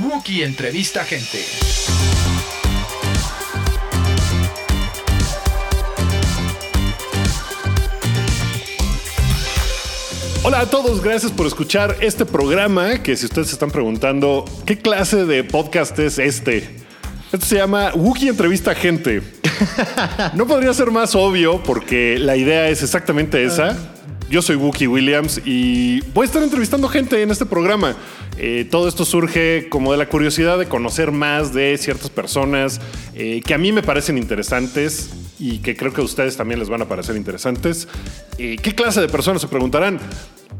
[0.00, 1.44] Wookie entrevista gente.
[10.44, 14.78] Hola a todos, gracias por escuchar este programa que si ustedes se están preguntando, ¿qué
[14.78, 16.58] clase de podcast es este?
[17.32, 19.22] Esto se llama Wookie Entrevista Gente.
[20.34, 23.76] No podría ser más obvio porque la idea es exactamente esa.
[24.30, 27.96] Yo soy Wookie Williams y voy a estar entrevistando gente en este programa.
[28.40, 32.80] Eh, todo esto surge como de la curiosidad de conocer más de ciertas personas
[33.14, 36.68] eh, que a mí me parecen interesantes y que creo que a ustedes también les
[36.68, 37.88] van a parecer interesantes.
[38.38, 39.98] Eh, ¿Qué clase de personas se preguntarán?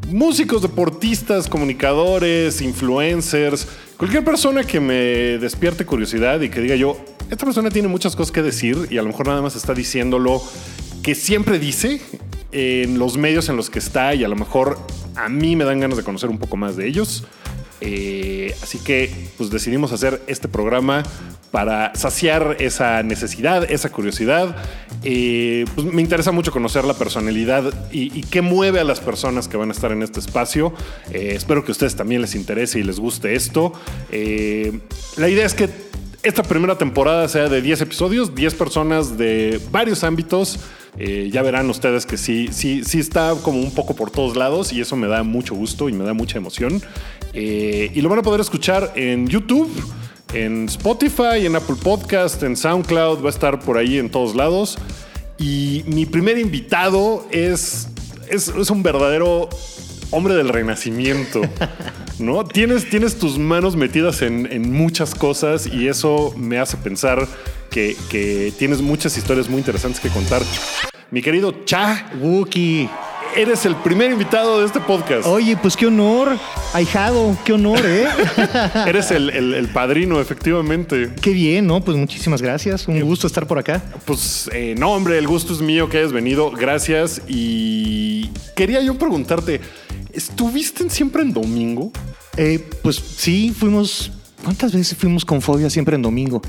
[0.09, 6.97] Músicos, deportistas, comunicadores, influencers, cualquier persona que me despierte curiosidad y que diga yo,
[7.31, 10.43] esta persona tiene muchas cosas que decir y a lo mejor nada más está diciéndolo
[11.05, 12.01] que siempre dice
[12.51, 14.79] en los medios en los que está y a lo mejor
[15.15, 17.25] a mí me dan ganas de conocer un poco más de ellos.
[17.81, 21.05] Eh, así que pues decidimos hacer este programa
[21.51, 24.57] para saciar esa necesidad, esa curiosidad.
[25.05, 29.57] Eh, pues, me interesa mucho conocer la personalidad y, qué mueve a las personas que
[29.57, 30.75] van a estar en este espacio.
[31.11, 33.73] Eh, espero que a ustedes también les interese y les guste esto.
[35.17, 35.71] La idea es que
[36.23, 40.59] esta primera temporada sea de 10 episodios, 10 personas de varios ámbitos.
[41.01, 44.73] Eh, ya verán ustedes que sí, sí, sí está como un poco por todos lados
[44.73, 46.83] y eso me da mucho gusto y me da mucha emoción.
[47.35, 49.71] Eh, y lo van a poder escuchar en YouTube,
[50.35, 54.77] en Spotify, en Apple Podcast, en SoundCloud, va a estar por ahí en todos lados.
[55.39, 57.89] Y mi primer invitado es,
[58.29, 59.49] es, es un verdadero
[60.11, 61.43] hombre del renacimiento,
[62.19, 62.45] ¿no?
[62.45, 67.29] Tienes, tienes tus manos metidas en, en muchas cosas y eso me hace pensar
[67.71, 70.43] que, que, tienes muchas historias muy interesantes que contar.
[71.11, 72.89] Mi querido Cha Wookie.
[73.37, 75.27] Eres el primer invitado de este podcast.
[75.27, 76.37] Oye, pues qué honor,
[76.73, 78.09] ahijado, qué honor, ¿eh?
[78.87, 81.11] Eres el, el, el, padrino, efectivamente.
[81.21, 81.85] Qué bien, ¿no?
[81.85, 82.89] Pues muchísimas gracias.
[82.89, 83.83] Un gusto estar por acá.
[84.07, 86.51] Pues eh, no, hombre, el gusto es mío que hayas venido.
[86.51, 87.21] Gracias.
[87.29, 89.61] Y quería yo preguntarte,
[90.13, 91.93] ¿estuviste siempre en domingo?
[92.37, 94.11] Eh, pues sí, fuimos.
[94.43, 96.41] ¿Cuántas veces fuimos con Fobia siempre en domingo?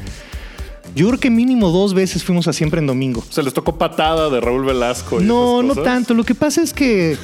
[0.96, 3.24] Yo creo que mínimo dos veces fuimos a siempre en domingo.
[3.30, 5.22] Se les tocó patada de Raúl Velasco.
[5.22, 6.14] Y no, no tanto.
[6.14, 7.18] Lo que pasa es que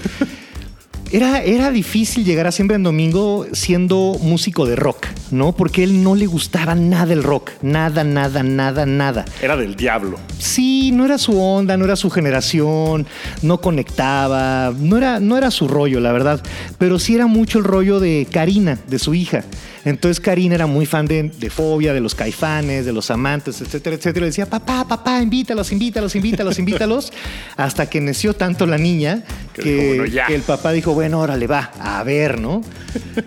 [1.12, 5.53] era, era difícil llegar a siempre en domingo siendo músico de rock, ¿no?
[5.53, 7.52] Porque él no le gustaba nada el rock.
[7.62, 9.26] Nada, nada, nada, nada.
[9.42, 10.20] Era del diablo.
[10.40, 13.06] Sí, no era su onda, no era su generación,
[13.42, 16.42] no conectaba, no era, no era su rollo, la verdad.
[16.78, 19.44] Pero sí era mucho el rollo de Karina, de su hija.
[19.85, 23.96] Entonces Karina era muy fan de, de, Fobia, de los caifanes, de los amantes, etcétera,
[23.96, 24.25] etcétera.
[24.25, 27.13] Y decía, papá, papá, invítalos, invítalos, invítalos, invítalos.
[27.56, 29.23] Hasta que nació tanto la niña
[29.53, 32.62] que, que, dijo, bueno, que, el papá dijo, bueno, órale, va, a ver, ¿no?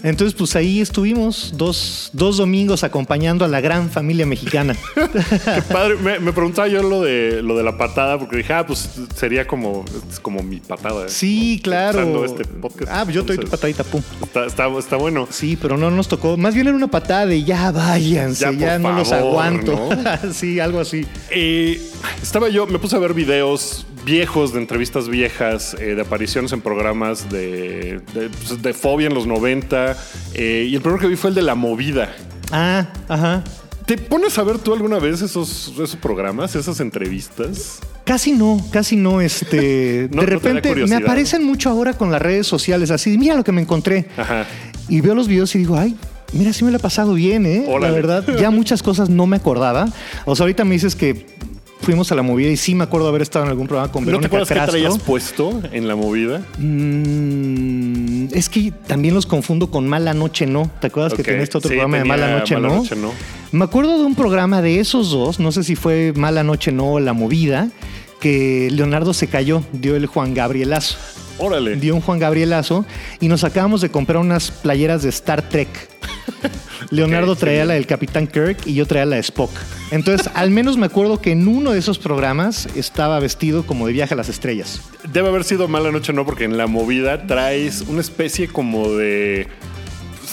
[0.03, 4.75] Entonces, pues ahí estuvimos dos, dos domingos acompañando a la gran familia mexicana.
[4.95, 5.97] Qué padre.
[5.97, 9.47] Me, me, preguntaba yo lo de, lo de la patada, porque dije, ah, pues sería
[9.47, 9.85] como,
[10.23, 11.07] como mi patada.
[11.07, 11.09] ¿eh?
[11.09, 12.25] Sí, claro.
[12.25, 12.91] Este podcast.
[12.93, 14.03] Ah, pues yo te doy tu patadita, pum.
[14.23, 15.29] Está, está, está bueno.
[15.31, 16.37] Sí, pero no nos tocó.
[16.37, 19.73] Más bien era una patada de ya váyanse, ya, ya no favor, los aguanto.
[19.73, 20.33] ¿no?
[20.33, 21.07] sí, algo así.
[21.31, 21.81] Eh,
[22.23, 26.61] estaba yo, me puse a ver videos viejos de entrevistas viejas, eh, de apariciones en
[26.61, 29.97] programas de, de, pues, de, fobia en los 90.
[30.35, 32.15] Eh, y el primero que vi fue el de La Movida.
[32.51, 33.45] Ah, ajá.
[33.85, 37.81] ¿Te pones a ver tú alguna vez esos, esos programas, esas entrevistas?
[38.05, 39.21] Casi no, casi no.
[39.21, 43.35] Este, no, de repente no me aparecen mucho ahora con las redes sociales, así, mira
[43.35, 44.07] lo que me encontré.
[44.17, 44.47] Ajá.
[44.89, 45.97] Y veo los videos y digo, ay,
[46.33, 47.65] Mira, sí me lo he pasado bien, ¿eh?
[47.69, 47.89] Órale.
[47.89, 49.89] La verdad, ya muchas cosas no me acordaba.
[50.25, 51.27] O sea, ahorita me dices que
[51.81, 54.07] fuimos a la movida y sí me acuerdo haber estado en algún programa con ¿No
[54.07, 54.75] Verónica te acuerdas Castro.
[54.75, 56.43] qué traías puesto en la movida?
[56.59, 60.71] Mm, es que también los confundo con Mala Noche No.
[60.81, 62.77] ¿Te acuerdas que tenía este otro sí, programa de Mala Noche Mala No?
[62.77, 63.13] Noche No.
[63.53, 66.93] Me acuerdo de un programa de esos dos, no sé si fue Mala Noche No
[66.95, 67.71] o La Movida,
[68.21, 70.97] que Leonardo se cayó, dio el Juan Gabrielazo.
[71.39, 71.77] Órale.
[71.77, 72.85] Dio un Juan Gabrielazo
[73.21, 75.69] y nos acabamos de comprar unas playeras de Star Trek.
[76.91, 79.51] Leonardo traía la del Capitán Kirk y yo traía la de Spock.
[79.91, 83.93] Entonces, al menos me acuerdo que en uno de esos programas estaba vestido como de
[83.93, 84.81] viaje a las estrellas.
[85.13, 89.49] Debe haber sido mala noche, no, porque en la movida traes una especie como de.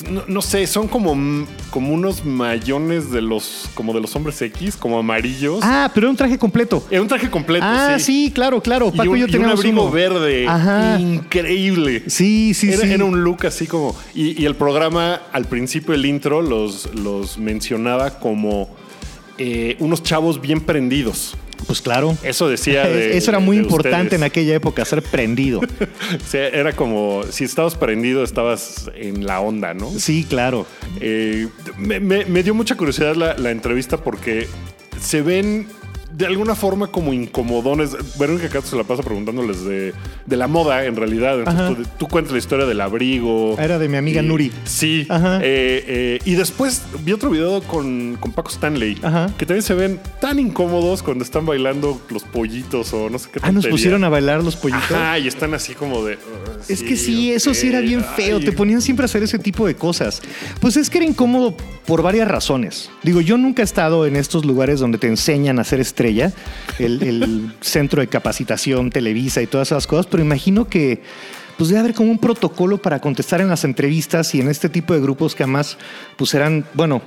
[0.03, 4.75] No, no sé, son como, como unos mayones de los, como de los hombres X,
[4.75, 5.59] como amarillos.
[5.63, 6.83] Ah, pero era un traje completo.
[6.89, 7.65] Era un traje completo.
[7.68, 8.92] Ah, sí, claro, claro.
[8.94, 9.92] Y Paco un, y yo y un abrigo uno.
[9.92, 10.47] verde.
[10.47, 11.00] Ajá.
[11.00, 12.03] Increíble.
[12.07, 12.92] Sí, sí, era, sí.
[12.92, 13.95] era un look así como.
[14.13, 18.69] Y, y el programa, al principio del intro, los, los mencionaba como
[19.38, 21.36] eh, unos chavos bien prendidos.
[21.67, 22.17] Pues claro.
[22.23, 24.13] Eso decía de- Eso era muy importante ustedes.
[24.21, 25.62] en aquella época, ser prendido.
[26.27, 29.89] Sea, era como si estabas prendido, estabas en la onda, ¿no?
[29.97, 30.65] Sí, claro.
[31.00, 31.47] Eh,
[31.77, 34.47] me, me- me dio mucha curiosidad la, la entrevista porque
[35.01, 35.67] se ven
[36.17, 37.95] de alguna forma como incomodones.
[38.17, 39.94] Verónica Castro se la pasa preguntándoles de,
[40.25, 41.39] de la moda, en realidad.
[41.39, 43.57] Entonces, tú, tú cuentas la historia del abrigo.
[43.59, 44.51] Era de mi amiga Y- Nuri.
[44.63, 45.06] Sí.
[45.09, 45.38] Ajá.
[45.41, 49.31] Eh, eh, y después vi otro video con, con Paco Stanley, Ajá.
[49.38, 53.39] que también se ven tan incómodos cuando están bailando los pollitos o no sé qué
[53.44, 54.91] Ah, nos pusieron a bailar los pollitos.
[54.91, 56.13] Ajá, y están así como de...
[56.15, 58.38] "Ah, Es que sí, eso sí era bien feo.
[58.38, 58.45] ay".
[58.45, 60.21] Te ponían siempre a hacer ese tipo de cosas.
[60.59, 62.89] Pues es que era incómodo por varias razones.
[63.03, 66.31] Digo, yo nunca he estado en estos lugares donde te enseñan a ser estrella,
[66.80, 71.02] el, el centro de capacitación, Televisa y todas esas cosas, pero imagino que
[71.57, 74.94] pues debe haber como un protocolo para contestar en las entrevistas y en este tipo
[74.94, 75.78] de grupos que además
[76.18, 77.02] pues eran, bueno,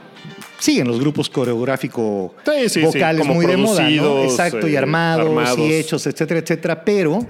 [0.58, 3.88] siguen los grupos coreográfico Sí, sí, sí, vocales muy de moda,
[4.24, 5.58] Exacto, y eh, armados, armados.
[5.58, 6.84] y hechos, etcétera, etcétera.
[6.84, 7.26] Pero,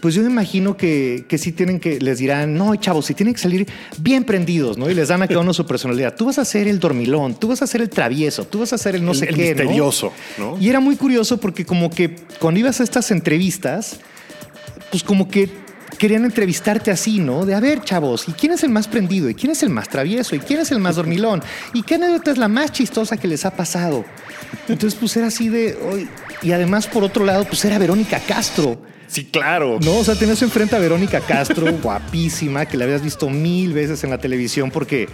[0.00, 3.34] pues yo me imagino que, que sí tienen que, les dirán, no, chavos, si tienen
[3.34, 3.66] que salir
[3.98, 4.88] bien prendidos, ¿no?
[4.90, 6.14] Y les dan a cada uno su personalidad.
[6.16, 8.78] Tú vas a ser el dormilón, tú vas a ser el travieso, tú vas a
[8.78, 9.60] ser el no El- sé el qué, ¿no?
[9.64, 10.56] misterioso, ¿no?
[10.58, 14.00] Y era muy curioso porque como que cuando ibas a estas entrevistas,
[14.90, 15.48] pues como que
[16.00, 17.44] querían entrevistarte así, ¿no?
[17.44, 19.28] De a ver, chavos, ¿y quién es el más prendido?
[19.28, 20.34] ¿Y quién es el más travieso?
[20.34, 21.42] ¿Y quién es el más dormilón?
[21.74, 24.06] ¿Y qué anécdota es la más chistosa que les ha pasado?
[24.66, 26.08] Entonces, pues era así de.
[26.40, 28.80] Y además, por otro lado, pues era Verónica Castro.
[29.08, 29.78] Sí, claro.
[29.82, 34.02] No, o sea, tenías enfrente a Verónica Castro, guapísima, que la habías visto mil veces
[34.02, 35.06] en la televisión, porque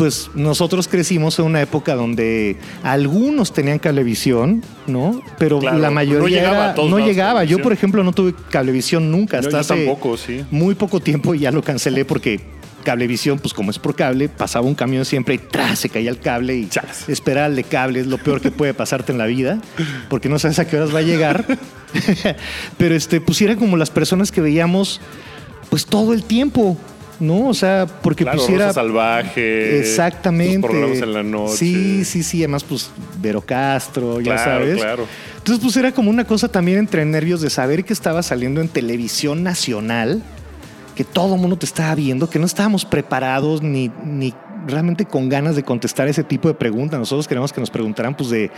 [0.00, 5.20] pues nosotros crecimos en una época donde algunos tenían cablevisión, ¿no?
[5.38, 7.44] Pero Claro, la no mayoría llegaba era- a todos no llegaba.
[7.44, 10.44] Yo, por ejemplo, no tuve cablevisión nunca No, hasta yo hace tampoco, sí.
[10.50, 12.40] muy poco tiempo y ya lo cancelé porque
[12.82, 15.78] cablevisión, pues como es por cable, pasaba un camión siempre y ¡tras!
[15.78, 17.06] se caía el cable y Chas.
[17.10, 19.60] esperar al de cable es lo peor que puede pasarte en la vida
[20.08, 21.44] porque no sabes a qué horas va a llegar.
[22.78, 25.00] Pero este, pues era como las personas que veíamos
[25.68, 26.78] pues todo el tiempo,
[27.20, 27.48] ¿no?
[27.48, 29.78] O sea, porque Claro, pusiera Rosa Salvaje.
[29.78, 30.60] Exactamente.
[30.66, 31.56] los programas en la noche.
[31.56, 32.38] Sí, sí, sí.
[32.38, 32.90] Además, pues
[33.20, 34.76] Vero Castro, ya Claro, sabes.
[34.78, 35.06] claro.
[35.38, 38.68] Entonces, pues era como una cosa también entre nervios de saber que estaba saliendo en
[38.68, 40.22] televisión nacional,
[40.94, 44.34] que todo el mundo te estaba viendo, que no estábamos preparados ni, ni
[44.66, 46.98] realmente con ganas de contestar ese tipo de preguntas.
[46.98, 48.50] Nosotros queremos que nos preguntaran, pues, de.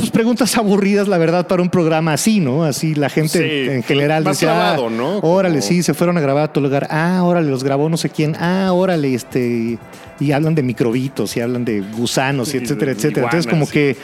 [0.00, 2.64] Pues preguntas aburridas, la verdad, para un programa así, ¿no?
[2.64, 5.18] Así la gente Sí, en general más decía, clavado, "Ah, ¿no?
[5.18, 6.86] Órale, Como- sí, se fueron a grabar a todo lugar.
[6.90, 8.34] Ah, órale, los grabó no sé quién.
[8.40, 9.78] Ah, órale, este.
[10.18, 13.26] Y hablan de microbitos y hablan de gusanos y etcétera, de etcétera.
[13.26, 13.72] Entonces, como sí.
[13.72, 13.96] que.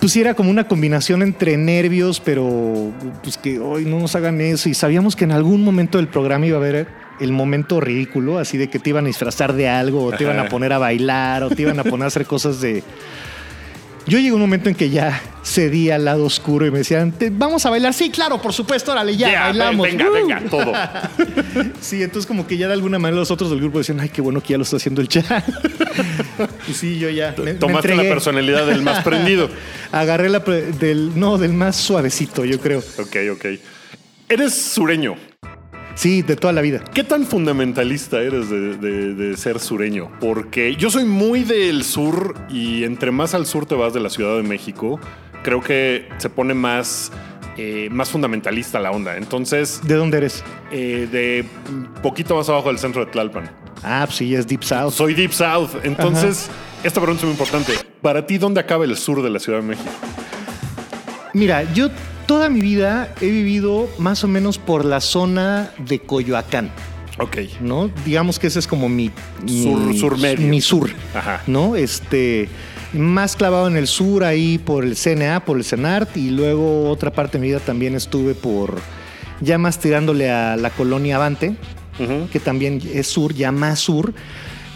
[0.00, 2.90] Pues era como una combinación entre nervios, pero
[3.22, 4.68] pues que hoy no nos hagan eso.
[4.68, 6.88] Y sabíamos que en algún momento del programa iba a haber
[7.20, 10.40] el momento ridículo, así de que te iban a disfrazar de algo, o te iban
[10.40, 12.82] a poner a bailar, o te iban a poner a hacer cosas de.
[14.06, 17.12] Yo llegué a un momento en que ya cedí al lado oscuro y me decían,
[17.12, 17.94] "Te- vamos a bailar.
[17.94, 19.86] Sí, claro, por supuesto, órale, ya, Ya, bailamos.
[19.86, 20.72] Venga, venga, todo.
[21.80, 24.20] Sí, entonces como que ya de alguna manera los otros del grupo decían, ay, qué
[24.22, 25.24] bueno que ya lo está haciendo el chat.
[26.68, 29.48] y sí, yo ya me, me Tomaste la personalidad del más prendido.
[29.92, 32.78] Agarré la del, no, del más suavecito, yo creo.
[32.98, 33.46] Ok, ok.
[34.28, 35.16] Eres sureño.
[35.94, 36.82] Sí, de toda la vida.
[36.94, 40.10] ¿Qué tan fundamentalista eres de, de- de ser sureño?
[40.20, 44.08] Porque yo soy muy del sur y entre más al sur te vas de la
[44.08, 44.98] Ciudad de México,
[45.42, 47.12] creo que se pone más,
[47.58, 49.16] eh, más fundamentalista la onda.
[49.18, 50.42] Entonces, ¿De dónde eres?
[50.70, 51.44] eh, de
[52.02, 53.50] poquito más abajo del centro de Tlalpan.
[53.84, 54.92] Ah, pues sí, es Deep South.
[54.92, 55.70] Soy Deep South.
[55.82, 56.48] Entonces,
[56.82, 57.72] esta pregunta es muy importante.
[58.00, 59.90] Para ti, ¿dónde acaba el sur de la Ciudad de México?
[61.34, 61.88] Mira, yo
[62.26, 66.70] toda mi vida he vivido más o menos por la zona de Coyoacán.
[67.18, 67.36] Ok.
[67.60, 67.90] ¿no?
[68.04, 69.10] Digamos que ese es como mi
[69.46, 70.46] Sur- mi, sur medio.
[70.48, 71.42] mi sur, Ajá.
[71.46, 71.76] ¿no?
[71.76, 72.48] Este
[72.94, 77.10] más clavado en el sur ahí por el CNA, por el CENART y luego otra
[77.12, 78.78] parte de mi vida también estuve por
[79.40, 81.54] ya más tirándole a la colonia Avante,
[82.32, 84.12] que también es sur, ya más sur.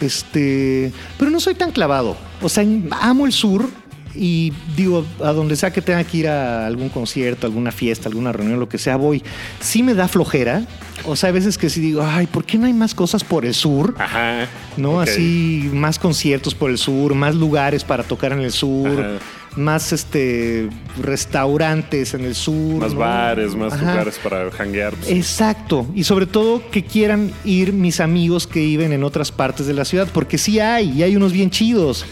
[0.00, 2.16] Este, pero no soy tan clavado.
[2.42, 2.64] O sea,
[3.00, 3.68] amo el sur
[4.16, 8.32] y digo, a donde sea que tenga que ir a algún concierto, alguna fiesta, alguna
[8.32, 9.22] reunión, lo que sea, voy.
[9.60, 10.64] Sí me da flojera.
[11.04, 13.44] O sea, hay veces que sí digo, ay, ¿por qué no hay más cosas por
[13.44, 13.94] el sur?
[13.98, 14.46] Ajá.
[14.76, 15.00] ¿No?
[15.00, 19.10] Así, más conciertos por el sur, más lugares para tocar en el sur, Ajá.
[19.56, 20.68] más este
[21.02, 22.80] restaurantes en el sur.
[22.80, 23.00] Más ¿no?
[23.00, 23.90] bares, más Ajá.
[23.92, 24.94] lugares para janguear.
[24.94, 25.86] pues, Exacto.
[25.94, 29.84] Y sobre todo que quieran ir mis amigos que viven en otras partes de la
[29.84, 32.04] ciudad, porque sí hay, y hay unos bien chidos.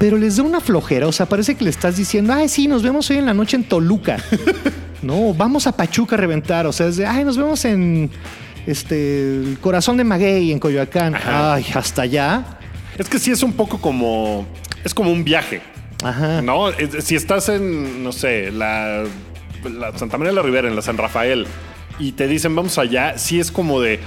[0.00, 2.82] Pero les da una flojera, o sea, parece que le estás diciendo, ay, sí, nos
[2.82, 4.16] vemos hoy en la noche en Toluca.
[5.02, 8.10] no, vamos a Pachuca a reventar, o sea, es de, ay, nos vemos en
[8.66, 11.16] este, el corazón de Maguey, en Coyoacán.
[11.16, 11.52] Ajá.
[11.52, 12.58] Ay, hasta allá.
[12.96, 14.46] Es que sí es un poco como.
[14.84, 15.60] Es como un viaje.
[16.02, 16.40] Ajá.
[16.40, 16.68] No,
[17.00, 19.04] si estás en, no sé, la,
[19.70, 21.46] la Santa María de la Ribera, en la San Rafael,
[21.98, 24.00] y te dicen vamos allá, sí es como de.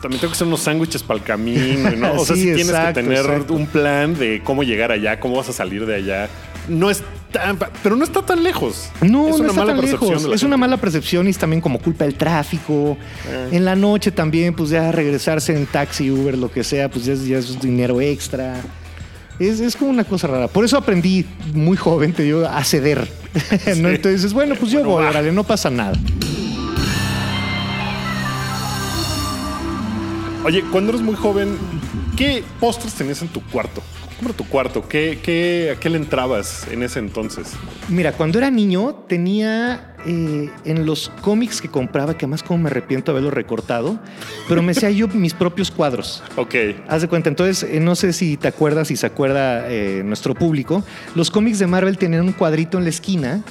[0.00, 2.14] También tengo que hacer unos sándwiches para el camino, ¿no?
[2.14, 3.54] O sea, Sí, sí tienes exacto, que tener exacto.
[3.54, 6.28] un plan de cómo llegar allá, cómo vas a salir de allá.
[6.68, 7.02] No es
[7.32, 8.90] tan, pero no está tan lejos.
[9.00, 10.34] No, es no una está mala tan percepción lejos.
[10.34, 12.96] Es una mala percepción y es también como culpa del tráfico.
[13.28, 13.48] Eh.
[13.52, 17.12] En la noche también, pues ya regresarse en taxi, Uber, lo que sea, pues ya
[17.12, 18.60] es, ya es dinero extra.
[19.38, 20.48] Es, es como una cosa rara.
[20.48, 23.08] Por eso aprendí muy joven, te digo, a ceder.
[23.78, 23.88] ¿no?
[23.88, 25.98] Entonces bueno, pues yo Bueno, voy, órale, no pasa nada.
[30.42, 31.58] Oye, cuando eres muy joven,
[32.16, 33.82] ¿qué postres tenías en tu cuarto?
[34.16, 34.88] ¿Cómo era tu cuarto?
[34.88, 37.52] ¿Qué, qué, ¿A qué le entrabas en ese entonces?
[37.90, 42.70] Mira, cuando era niño tenía eh, en los cómics que compraba, que además como me
[42.70, 43.98] arrepiento de haberlo recortado,
[44.48, 46.22] pero me hacía yo mis propios cuadros.
[46.36, 46.54] Ok.
[46.88, 50.34] Haz de cuenta, entonces, eh, no sé si te acuerdas, si se acuerda eh, nuestro
[50.34, 50.82] público,
[51.14, 53.42] los cómics de Marvel tenían un cuadrito en la esquina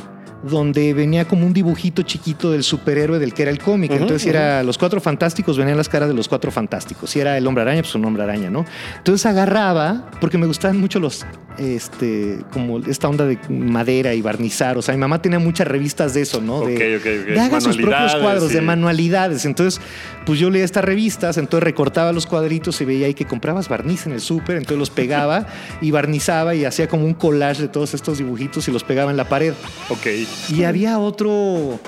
[0.44, 3.92] donde venía como un dibujito chiquito del superhéroe del que era el cómic.
[3.92, 7.10] Entonces, era los cuatro fantásticos, venían las caras de los cuatro fantásticos.
[7.10, 8.66] Si era el hombre araña, pues un hombre araña, ¿no?
[8.98, 11.26] Entonces agarraba, porque me gustaban mucho los,
[11.58, 14.78] este, como esta onda de madera y barnizar.
[14.78, 16.62] O sea, mi mamá tenía muchas revistas de eso, ¿no?
[16.62, 17.34] De, Ok, ok, ok.
[17.34, 19.46] de haga sus propios cuadros, de manualidades.
[19.46, 19.82] Entonces,
[20.26, 24.06] pues yo leía estas revistas, entonces recortaba los cuadritos y veía ahí que comprabas barniz
[24.06, 25.48] en el súper, entonces los pegaba
[25.82, 29.18] y barnizaba y hacía como un collage de todos estos dibujitos y los pegaba en
[29.18, 29.54] la pared.
[29.90, 30.08] Ok.
[30.50, 31.80] Y había otro...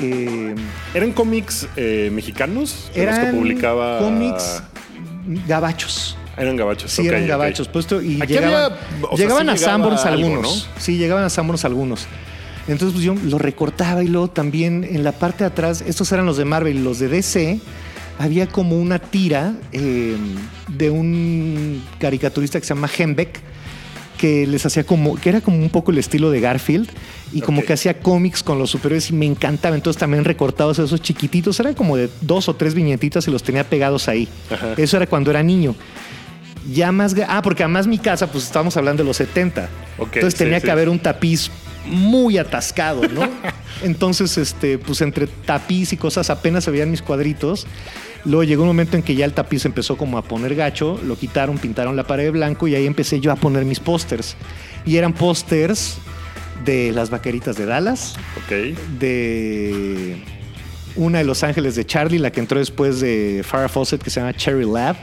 [0.00, 0.54] eh,
[0.94, 2.90] ¿Eran cómics eh, mexicanos?
[2.94, 3.98] de los eran que publicaba.
[3.98, 4.62] cómics
[5.46, 6.16] gabachos.
[6.36, 6.90] Eran gabachos.
[6.90, 7.68] Sí, eran gabachos.
[7.68, 8.76] Puesto, y Aquí llegaban, había-
[9.10, 10.68] o sea, llegaban sí a Sanborns algo, algunos.
[10.78, 12.06] Sí, llegaban a Sanborns algunos.
[12.68, 16.26] Entonces, pues yo lo recortaba y luego también en la parte de atrás, estos eran
[16.26, 17.60] los de Marvel y los de DC,
[18.18, 20.16] había como una tira eh,
[20.68, 23.40] de un caricaturista que se llama Hembeck,
[24.18, 26.88] que les hacía como, que era como un poco el estilo de Garfield
[27.32, 29.76] y como que hacía cómics con los superhéroes y me encantaba.
[29.76, 33.64] Entonces también recortados esos chiquititos, eran como de dos o tres viñetitas y los tenía
[33.64, 34.28] pegados ahí.
[34.50, 34.74] Ajá.
[34.76, 35.74] Eso era cuando era niño.
[36.72, 37.14] Ya más.
[37.28, 39.68] Ah, porque además mi casa, pues estábamos hablando de los 70.
[39.98, 40.66] Ok, Entonces tenía sí.
[40.66, 41.50] que haber un tapiz
[41.86, 43.28] muy atascado, ¿no?
[43.82, 47.66] Entonces, este, pues entre tapiz y cosas apenas se veían mis cuadritos.
[48.26, 51.16] Luego llegó un momento en que ya el tapiz empezó como a poner gacho, lo
[51.16, 54.36] quitaron, pintaron la pared de blanco y ahí empecé yo a poner mis pósters.
[54.84, 55.98] Y eran pósters
[56.64, 58.76] de las vaqueritas de Dallas, Ok.
[58.98, 60.16] de
[60.96, 64.18] una de Los Ángeles de Charlie, la que entró después de Farrah Fawcett, que se
[64.20, 64.96] llama Cherry Lab,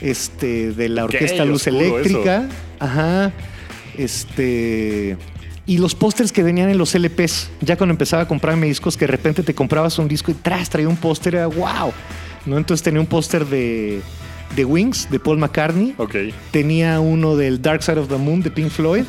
[0.00, 3.32] este, de la Orquesta Luz Eléctrica, ajá,
[3.98, 5.16] este,
[5.66, 9.04] y los pósters que venían en los LPs, ya cuando empezaba a comprarme discos, que
[9.04, 11.92] de repente te comprabas un disco y tras traía un póster, era wow,
[12.46, 12.56] ¿no?
[12.56, 14.00] Entonces tenía un póster de,
[14.56, 15.94] de Wings, de Paul McCartney,
[16.50, 19.04] tenía uno del Dark Side of the Moon de Pink Floyd.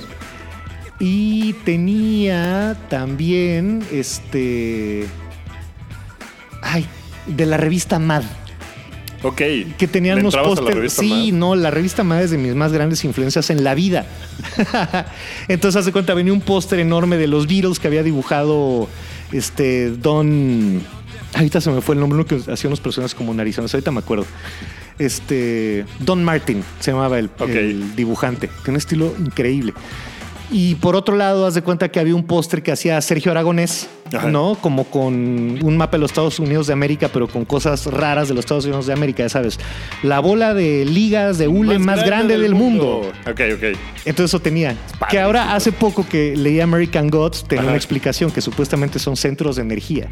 [1.00, 5.08] Y tenía también este.
[6.62, 6.86] Ay,
[7.26, 8.24] de la revista Mad.
[9.24, 9.42] Ok.
[9.78, 10.94] Que tenían ¿Le unos pósters.
[10.94, 11.40] Sí, Mad?
[11.40, 14.06] no, la revista Mad es de mis más grandes influencias en la vida.
[15.48, 18.88] Entonces, hace cuenta, venía un póster enorme de los Beatles que había dibujado
[19.32, 20.82] este Don.
[21.34, 24.26] Ahorita se me fue el nombre, que hacía unos personajes como narizones, ahorita me acuerdo.
[25.00, 25.86] Este.
[26.00, 27.30] Don Martin se llamaba el,
[27.96, 29.74] dibujante, que un estilo increíble.
[30.52, 33.88] Y por otro lado, haz de cuenta que había un póster que hacía Sergio Aragonés,
[34.14, 34.30] Ajá.
[34.30, 34.56] ¿no?
[34.60, 35.14] Como con
[35.62, 38.66] un mapa de los Estados Unidos de América, pero con cosas raras de los Estados
[38.66, 39.60] Unidos de América, ya sabes.
[40.04, 43.12] La bola de ligas de hule más, grande, del mundo.
[43.30, 43.64] Ok, ok.
[44.06, 44.76] Entonces eso tenía.
[45.00, 47.70] padre, Que ahora hace poco que leí American Gods, tenía Ajá.
[47.70, 50.10] una explicación que supuestamente son centros de energía.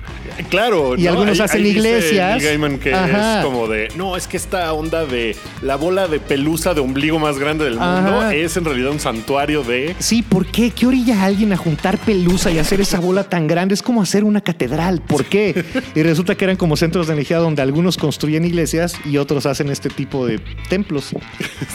[0.50, 0.96] Claro.
[0.98, 2.38] Y algunos hacen dice iglesias.
[2.38, 3.40] Neil Gaiman que Ajá.
[3.40, 7.20] es como de, no, es que esta onda de la bola de pelusa de ombligo
[7.20, 9.96] más grande del mundo es en realidad un santuario de...
[10.00, 10.72] Sí, ¿por qué?
[10.72, 13.74] ¿Qué orilla a alguien a juntar pelusa y hacer esa bola tan grande?
[13.74, 15.02] Es como hacer una catedral.
[15.02, 15.66] ¿Por qué?
[15.96, 19.70] Y resulta que eran como centros de energía donde algunos construyen iglesias y otros hacen
[19.70, 20.38] este tipo de
[20.70, 21.10] templos.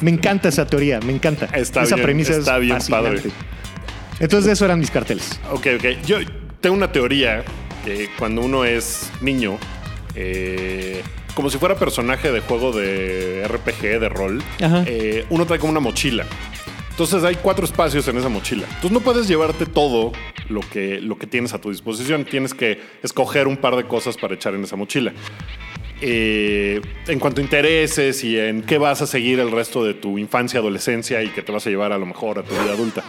[0.01, 1.47] Me encanta esa teoría, me encanta.
[1.47, 3.09] Está esa bien, premisa está es bien fascinante.
[3.17, 3.31] padre.
[4.21, 5.41] Entonces, de eso eran mis carteles.
[5.51, 6.07] Ok, ok.
[6.07, 6.19] Yo
[6.61, 7.43] tengo una teoría
[7.85, 9.59] que cuando uno es niño,
[10.15, 11.03] eh,
[11.35, 14.41] como si fuera personaje de juego de RPG, de rol,
[14.87, 16.25] eh, uno trae como una mochila.
[16.95, 18.67] Entonces hay cuatro espacios en esa mochila.
[18.69, 20.13] Entonces no puedes llevarte todo
[20.49, 22.25] lo que, lo que tienes a tu disposición.
[22.25, 25.13] Tienes que escoger un par de cosas para echar en esa mochila.
[26.01, 30.19] Eh, en cuanto a intereses y en qué vas a seguir el resto de tu
[30.19, 33.03] infancia, adolescencia y que te vas a llevar a lo mejor a tu vida adulta.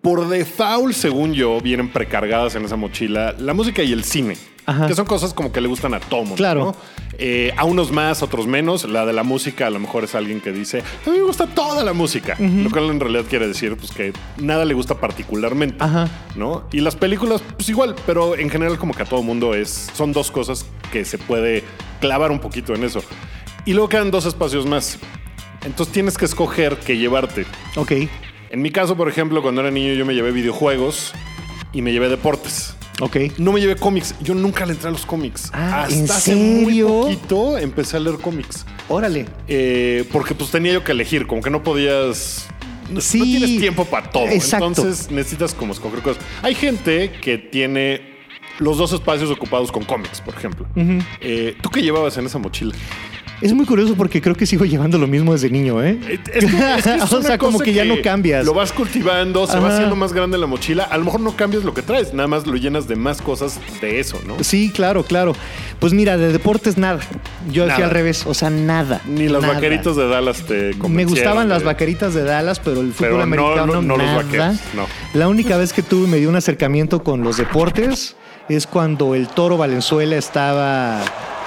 [0.00, 4.36] Por default, según yo, vienen precargadas en esa mochila la música y el cine.
[4.68, 4.86] Ajá.
[4.86, 6.36] que son cosas como que le gustan a todo mundo.
[6.36, 6.64] Claro.
[6.64, 6.76] ¿no?
[7.16, 8.84] Eh, a unos más, otros menos.
[8.84, 11.46] La de la música a lo mejor es alguien que dice, a mí me gusta
[11.46, 15.82] toda la música, lo cual en realidad quiere decir pues, que nada le gusta particularmente.
[15.82, 16.08] Ajá.
[16.36, 16.64] ¿no?
[16.70, 20.12] Y las películas, pues igual, pero en general como que a todo mundo es, son
[20.12, 21.64] dos cosas que se puede
[22.00, 23.02] clavar un poquito en eso.
[23.64, 24.98] Y luego quedan dos espacios más.
[25.64, 27.46] Entonces tienes que escoger qué llevarte.
[27.76, 27.92] Ok.
[28.50, 31.12] En mi caso, por ejemplo, cuando era niño yo me llevé videojuegos
[31.72, 32.77] y me llevé deportes.
[33.00, 33.16] Ok.
[33.38, 34.14] No me llevé cómics.
[34.20, 35.50] Yo nunca le entré a los cómics.
[35.52, 38.66] Ah, Hasta ¿en hace muy poquito empecé a leer cómics.
[38.88, 39.26] Órale.
[39.46, 42.48] Eh, porque pues tenía yo que elegir, como que no podías...
[43.00, 43.18] Sí.
[43.18, 44.26] no tienes tiempo para todo.
[44.28, 44.66] Exacto.
[44.66, 46.22] Entonces necesitas como escoger cosas.
[46.42, 48.00] Hay gente que tiene
[48.58, 50.66] los dos espacios ocupados con cómics, por ejemplo.
[51.20, 52.74] Eh, ¿Tú qué llevabas en esa mochila?
[53.40, 55.96] Es muy curioso porque creo que sigo llevando lo mismo desde niño, ¿eh?
[56.08, 58.44] Eh, es que- es que es o sea, como que ya no cambias.
[58.44, 60.84] Lo vas cultivando, se va haciendo más grande la mochila.
[60.84, 63.60] A lo mejor no cambias lo que traes, nada más lo llenas de más cosas
[63.80, 64.42] de eso, ¿no?
[64.42, 65.34] Sí, claro, claro.
[65.78, 66.98] Pues mira, de deportes nada.
[67.52, 67.74] Yo Nada.
[67.74, 69.00] hacía al revés, o sea, nada.
[69.06, 69.54] Ni los nada.
[69.54, 73.66] vaqueritos de Dallas te Me gustaban las vaqueritas de Dallas, pero el fútbol Pero americano
[73.66, 74.22] no- no los nada.
[74.22, 74.86] vaqueros, no.
[75.14, 78.16] La única vez que tuve me dio un acercamiento con los deportes
[78.48, 81.00] es cuando el Toro Valenzuela estaba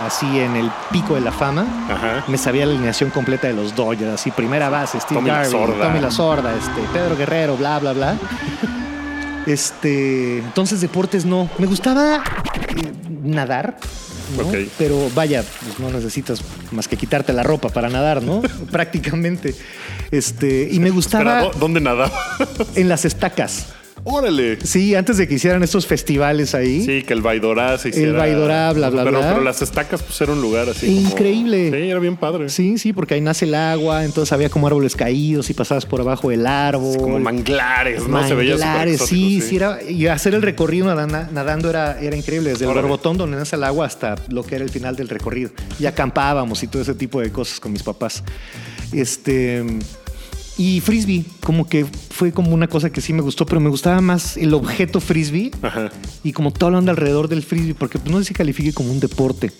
[0.05, 1.65] así en el pico de la fama.
[1.89, 2.23] Ajá.
[2.27, 5.51] Me sabía la alineación completa de los Dodgers, así primera base, Steve Tommy Garvey.
[5.79, 8.15] Tommy La Sorda, este, Pedro Guerrero, bla, bla, bla.
[9.47, 11.49] Este, entonces deportes no.
[11.57, 12.17] Me gustaba
[12.77, 12.91] eh,
[13.23, 13.77] nadar.
[14.77, 16.41] Pero vaya, pues no necesitas
[16.71, 18.41] más que quitarte la ropa para nadar, ¿no?
[18.71, 19.53] Prácticamente.
[20.09, 22.11] Este, y me gustaba Espera, ¿dó- ¿dónde nadaba?
[22.75, 23.73] en las estacas.
[24.03, 24.57] Órale.
[24.65, 26.83] Sí, antes de que hicieran estos festivales ahí.
[26.83, 28.17] Sí, que el Baidorá se hiciera.
[28.17, 29.29] Baidorá, bla, bla, pero, bla.
[29.33, 30.87] Pero las estacas, pues era un lugar así.
[30.87, 31.69] como- Increíble.
[31.71, 32.49] Sí, era bien padre.
[32.49, 36.01] Sí, sí, porque ahí nace el agua, entonces había como árboles caídos y pasabas por
[36.01, 36.97] abajo del árbol.
[36.97, 38.27] Como manglares, ¿no?
[38.27, 42.15] Se veía súper Manglares, exótico, sí, sí, era, y hacer el recorrido nadando, era, era
[42.15, 42.87] increíble, desde el Órale.
[42.87, 45.51] borbotón donde nace el agua hasta lo que era el final del recorrido.
[45.79, 48.23] Y acampábamos y todo ese tipo de cosas con mis papás.
[48.91, 49.63] Este.
[50.61, 53.99] Y frisbee, como que fue como una cosa que sí me gustó, pero me gustaba
[53.99, 55.89] más el objeto frisbee Ajá.
[56.23, 58.91] y como todo lo anda alrededor del frisbee, porque pues, no sé si califique como
[58.91, 59.51] un deporte.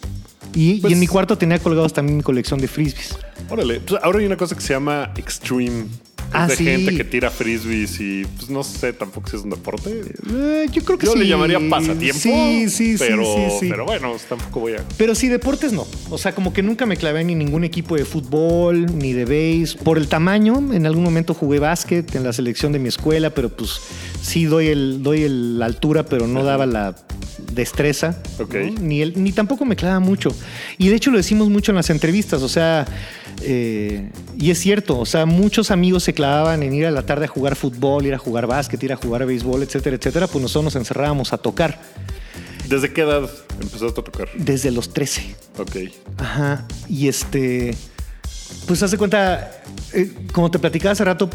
[0.54, 3.16] Y, y Pues- en mi cuarto tenía colgados también mi colección de frisbees.
[3.50, 3.80] Órale.
[3.80, 5.86] Pues ahora hay una cosa que se llama Extreme.
[6.34, 6.64] Ah, de sí.
[6.64, 9.90] gente que tira frisbees y pues no sé tampoco si es un deporte.
[10.34, 11.20] Eh, yo creo que Yo sí.
[11.20, 12.18] le llamaría pasatiempo.
[12.22, 13.26] Sí, sí, pero,
[13.60, 13.68] sí.
[13.70, 14.84] Pero bueno, tampoco voy a.
[14.98, 15.86] Pero sí, deportes no.
[16.10, 19.26] O sea, como que nunca me clavé ni en ningún equipo de fútbol, ni de
[19.26, 19.78] base.
[19.84, 23.50] Por el tamaño, en algún momento jugué básquet en la selección de mi escuela, pero
[23.50, 23.82] pues
[24.22, 26.96] sí doy el, doy el- la altura, pero no daba la
[27.54, 28.22] destreza.
[28.40, 28.54] Ok.
[28.56, 28.82] ¿no?
[28.82, 30.30] Ni, el, ni tampoco me clava mucho.
[30.78, 32.42] Y de hecho lo decimos mucho en las entrevistas.
[32.42, 32.86] O sea,
[33.42, 37.26] eh, y es cierto, o sea, muchos amigos se clavaban en ir a la tarde
[37.26, 40.28] a jugar fútbol, ir a jugar básquet, ir a jugar béisbol, etcétera, etcétera.
[40.28, 41.80] Pues nosotros nos encerrábamos a tocar
[42.72, 44.30] ¿Desde qué edad empezaste a tocar?
[44.34, 45.36] desde los 13.
[45.58, 45.76] Ok.
[46.18, 46.66] Ajá.
[46.88, 47.76] Y este.
[48.66, 49.62] Pues haz de cuenta,
[49.94, 51.30] eh, como te platicaba hace rato,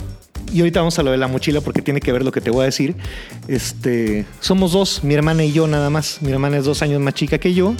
[0.53, 2.51] y ahorita vamos a lo de la mochila porque tiene que ver lo que te
[2.51, 2.95] voy a decir.
[3.49, 4.25] Este.
[4.41, 6.23] Somos dos, mi hermana y yo nada más.
[6.23, 7.75] Mi hermana es dos años más chica que yo.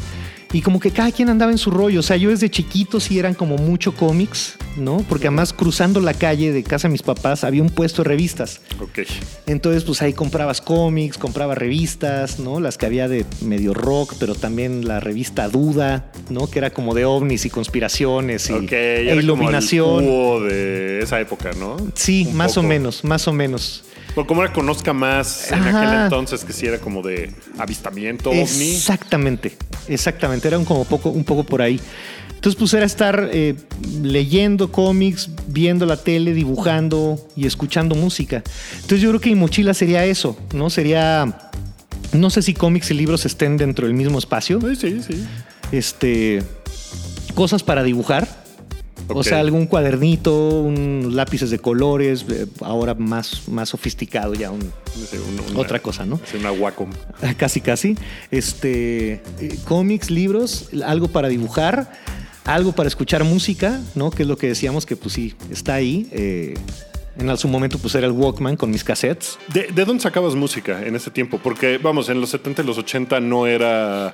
[0.53, 2.01] Y como que cada quien andaba en su rollo.
[2.01, 4.99] O sea, yo desde chiquito sí eran como mucho cómics, ¿no?
[5.09, 8.61] Porque además cruzando la calle de casa de mis papás había un puesto de revistas.
[8.81, 9.01] Ok.
[9.47, 12.61] Entonces, pues ahí comprabas cómics, comprabas revistas, ¿no?
[12.61, 16.49] Las que había de medio rock, pero también la revista Duda, ¿no?
[16.49, 18.73] Que era como de ovnis y conspiraciones y Ok.
[18.73, 20.05] e era como el iluminación.
[20.49, 21.77] de esa época, ¿no?
[21.95, 23.83] Sí, Un más o menos, más o menos.
[24.15, 25.79] Porque como era conozca más en Ajá.
[25.83, 28.43] aquel entonces, que sí era como de avistamiento ovni.
[28.77, 29.55] Exactamente,
[29.89, 30.49] exactamente.
[30.49, 31.81] Era un, como poco, un poco por ahí.
[32.35, 33.57] Entonces, pues era estar eh,
[34.03, 38.43] leyendo cómics, viendo la tele, dibujando y escuchando música.
[38.75, 40.71] Entonces, yo creo que mi mochila sería eso, ¿no?
[40.71, 41.51] Sería.
[42.13, 44.61] No sé si cómics y libros estén dentro del mismo espacio.
[44.61, 45.27] Sí, sí, sí.
[45.73, 46.43] Este.
[47.35, 48.46] Cosas para dibujar.
[49.09, 54.61] O sea, algún cuadernito, un lápices de colores, eh, ahora más, más sofisticado ya, un,
[54.63, 56.21] Sí, un- una- otra cosa, ¿no?
[56.25, 56.91] sí, una Wacom.
[57.37, 57.97] Casi, casi.
[58.31, 61.93] Este, eh, cómics, libros, algo para dibujar,
[62.45, 64.11] algo para escuchar música, ¿no?
[64.11, 66.09] Que es lo que decíamos que pues sí, está ahí.
[66.13, 66.55] eh,
[67.19, 69.39] en su momento pues era el Walkman con mis cassettes.
[69.53, 71.41] ¿De, de dónde sacabas música en ese tiempo?
[71.43, 74.13] Porque, vamos, en los 70 y los 80 no era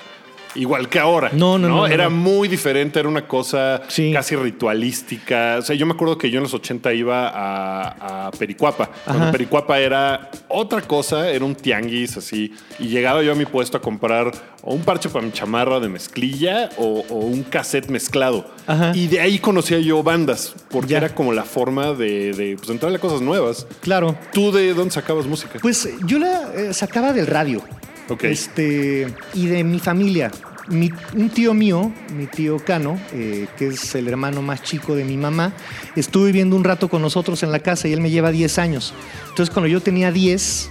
[0.55, 1.31] igual que ahora.
[1.33, 2.17] No, no, no, no, Era no.
[2.17, 4.13] muy diferente, era una cosa Sí.
[4.13, 5.57] casi ritualística.
[5.59, 8.91] O sea, yo me acuerdo que yo en los 80 iba a, a Pericuapa.
[9.05, 9.31] Cuando.
[9.33, 12.53] Pericuapa era otra cosa, era un tianguis así.
[12.79, 15.89] Y llegaba yo a mi puesto a comprar o un parche para mi chamarra de
[15.89, 18.47] mezclilla o, o un cassette mezclado.
[18.67, 18.93] Ajá.
[18.95, 20.99] Y de ahí conocía yo bandas, porque Ya.
[20.99, 23.67] era como la forma de, de pues, entrarle a cosas nuevas.
[23.81, 24.17] Claro.
[24.33, 25.59] ¿Tú de dónde sacabas música?
[25.61, 27.63] Pues yo la eh, sacaba del radio.
[28.09, 28.25] Ok.
[28.25, 30.31] Este, y de mi familia.
[30.69, 35.05] Mi- un tío mío, mi tío Cano, eh, que es el hermano más chico de
[35.05, 35.53] mi mamá,
[35.97, 38.95] estuvo viviendo un rato con nosotros en la casa y él me lleva 10 años.
[39.31, 40.71] Entonces, cuando yo tenía 10,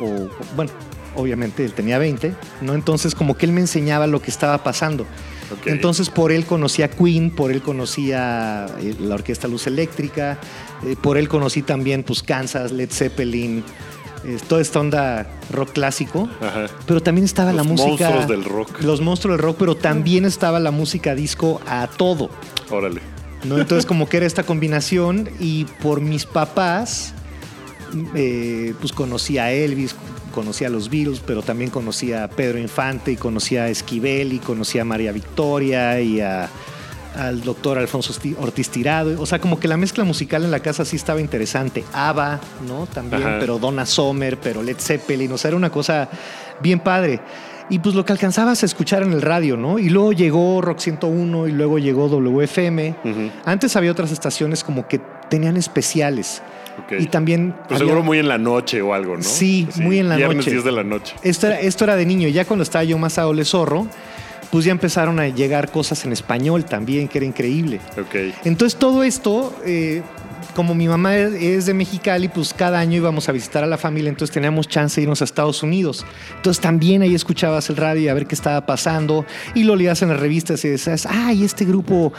[0.00, 0.70] o bueno,
[1.14, 2.74] obviamente él tenía 20, ¿no?
[2.74, 5.04] Entonces, como que él me enseñaba lo que estaba pasando.
[5.66, 10.38] Entonces, por él conocía Queen, por él conocía eh, la Orquesta Luz Eléctrica,
[10.86, 13.64] eh, por él conocí también, pues, Kansas, Led Zeppelin,
[14.28, 16.28] eh, toda esta onda rock clásico.
[16.40, 16.66] Ajá.
[16.86, 18.10] Pero también estaba la Los música.
[18.10, 18.80] monstruos del rock.
[18.82, 22.30] Los monstruos del rock, pero también estaba la música disco a todo.
[22.70, 23.00] Órale.
[23.44, 23.58] ¿no?
[23.58, 27.14] Entonces, como que era esta combinación, y por mis papás,
[28.14, 29.94] eh, pues conocí a Elvis,
[30.34, 34.38] conocí a los Beatles, pero también conocí a Pedro Infante, y conocí a Esquivel, y
[34.40, 36.48] conocí a María Victoria, y a-
[37.18, 39.20] al doctor Alfonso Ortiz Tirado.
[39.20, 41.84] O sea, como que la mezcla musical en la casa sí estaba interesante.
[41.92, 42.86] ABBA, ¿no?
[42.86, 43.36] También, Ajá.
[43.40, 45.30] pero Donna Summer, pero Led Zeppelin.
[45.32, 46.08] O sea, era una cosa
[46.62, 47.20] bien padre.
[47.70, 49.78] Y pues lo que alcanzabas a escuchar en el radio, ¿no?
[49.78, 52.94] Y luego llegó Rock 101 y luego llegó WFM.
[53.44, 56.40] Antes había otras estaciones como que tenían especiales.
[56.98, 57.52] Y también...
[57.66, 59.22] Pues había- seguro muy en la noche o algo, ¿no?
[59.22, 60.50] Sí, muy en la viernes noche.
[60.52, 61.14] 10 de la noche.
[61.22, 62.28] Esto era, esto era de niño.
[62.28, 63.86] Ya cuando estaba yo más a Ole Zorro,
[64.50, 67.80] pues ya empezaron a llegar cosas en español también, que era increíble.
[68.00, 68.34] Ok.
[68.44, 70.02] Entonces todo esto, eh,
[70.54, 74.08] como mi mamá es- de Mexicali, pues cada año íbamos a visitar a la familia,
[74.08, 76.04] entonces teníamos chance de irnos a Estados Unidos.
[76.36, 80.02] Entonces también ahí escuchabas el radio y a ver qué estaba pasando y lo leías
[80.02, 82.12] en las revistas y decías, ay, este grupo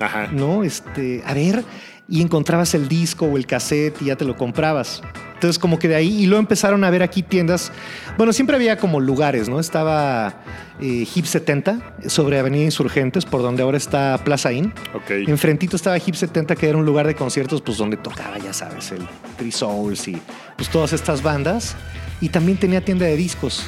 [0.00, 0.28] Ajá.
[0.32, 0.64] ¿no?
[0.64, 1.62] Este, a ver,
[2.08, 5.02] y encontrabas el disco o el cassette y ya te lo comprabas.
[5.34, 7.70] Entonces, como que de ahí, y luego empezaron a ver aquí tiendas.
[8.16, 9.60] Bueno, siempre había como lugares, ¿no?
[9.60, 10.42] Estaba
[10.80, 14.72] eh, Hip 70 sobre Avenida Insurgentes, por donde ahora está Plaza Inn.
[14.94, 15.10] Ok.
[15.28, 18.92] Enfrentito estaba Hip 70, que era un lugar de conciertos, pues donde tocaba, ya sabes,
[18.92, 20.18] el Three Souls y
[20.56, 21.76] pues todas estas bandas.
[22.20, 23.64] Y también tenía tienda de discos.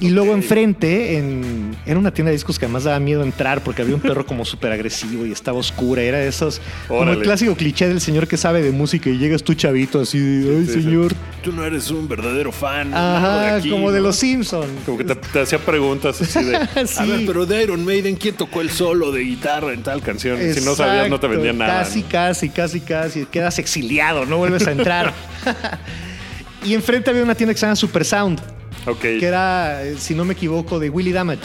[0.00, 3.82] Y luego enfrente, en, era una tienda de discos que además daba miedo entrar porque
[3.82, 6.02] había un perro como súper agresivo y estaba oscura.
[6.02, 9.42] Era de esos, como el clásico cliché del señor que sabe de música y llegas
[9.42, 10.82] tú chavito así, de, ay Sí, sí.
[10.82, 11.14] señor.
[11.42, 12.94] Tú no eres un verdadero fan.
[12.94, 14.68] Ajá, aquí, como de los Simpsons.
[14.86, 16.58] Como que te, te hacía preguntas así de.
[16.86, 16.94] Sí.
[16.98, 20.38] A ver, pero de Iron Maiden, ¿quién tocó el solo de guitarra en tal canción?
[20.54, 21.80] Si no sabías, no te vendían nada.
[21.80, 22.08] Casi, ¿no?
[22.08, 23.26] casi, casi, casi.
[23.26, 25.12] Quedas exiliado, no vuelves a entrar.
[26.64, 28.40] y enfrente había una tienda que se llama Super Sound,
[28.86, 29.00] Ok.
[29.00, 31.42] que era, eh, si no me equivoco, de Willy Damage.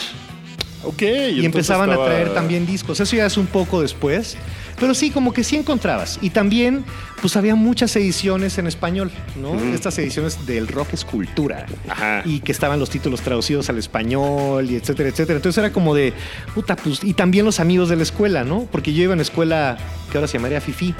[0.84, 1.02] Ok.
[1.02, 3.00] Y, empezaban estaba- a traer también discos.
[3.00, 4.36] Eso ya es un poco después.
[4.78, 6.18] Pero sí, como que sí encontrabas.
[6.20, 6.84] Y también,
[7.22, 9.54] pues había muchas ediciones en español, ¿no?
[9.72, 11.64] Estas ediciones del rock es cultura.
[11.88, 12.22] Ajá.
[12.24, 15.36] Y que estaban los títulos traducidos al español y etcétera, etcétera.
[15.36, 16.12] Entonces era como de,
[16.54, 17.04] puta, pues.
[17.04, 18.66] Y también los amigos de la escuela, ¿no?
[18.70, 19.78] Porque yo iba en escuela
[20.10, 20.92] que ahora se llamaría FIFI,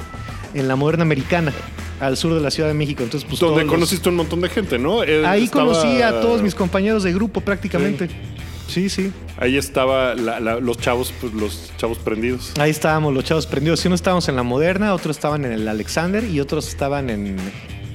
[0.55, 1.53] en la moderna americana,
[2.01, 3.03] al sur de la Ciudad de México.
[3.03, 3.41] Entonces, pues.
[3.41, 5.03] Donde todos los- conociste un montón de gente, ¿no?
[5.05, 8.09] Eh, Ahí estaba- conocí a todos mis compañeros de grupo prácticamente.
[8.69, 9.13] Sí, sí.
[9.39, 12.53] Ahí estaba la- la- los chavos, pues los chavos prendidos.
[12.59, 13.81] Ahí estábamos los chavos prendidos.
[13.81, 17.37] Sí, unos estábamos en la Moderna, otros estaban en el Alexander y otros estaban en.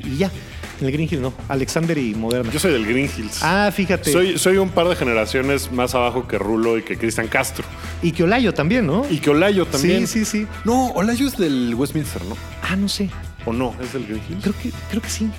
[0.05, 0.31] Y ya,
[0.79, 1.33] en el Green Hill, no.
[1.47, 2.51] Alexander y Moderna.
[2.53, 3.39] Yo soy del Green Hills.
[3.41, 4.11] Ah, fíjate.
[4.11, 7.65] Soy, soy un par de generaciones más abajo que Rulo y que Cristian Castro.
[8.03, 9.05] Y que Olayo también, ¿no?
[9.09, 10.07] Y que Olayo también.
[10.07, 10.47] Sí, sí, sí.
[10.65, 12.37] No, Olayo es del Westminster, ¿no?
[12.61, 13.09] Ah, no sé.
[13.49, 13.73] ¿O no?
[13.81, 14.43] ¿Es del Green Hills?
[14.43, 15.29] Creo que, creo que sí.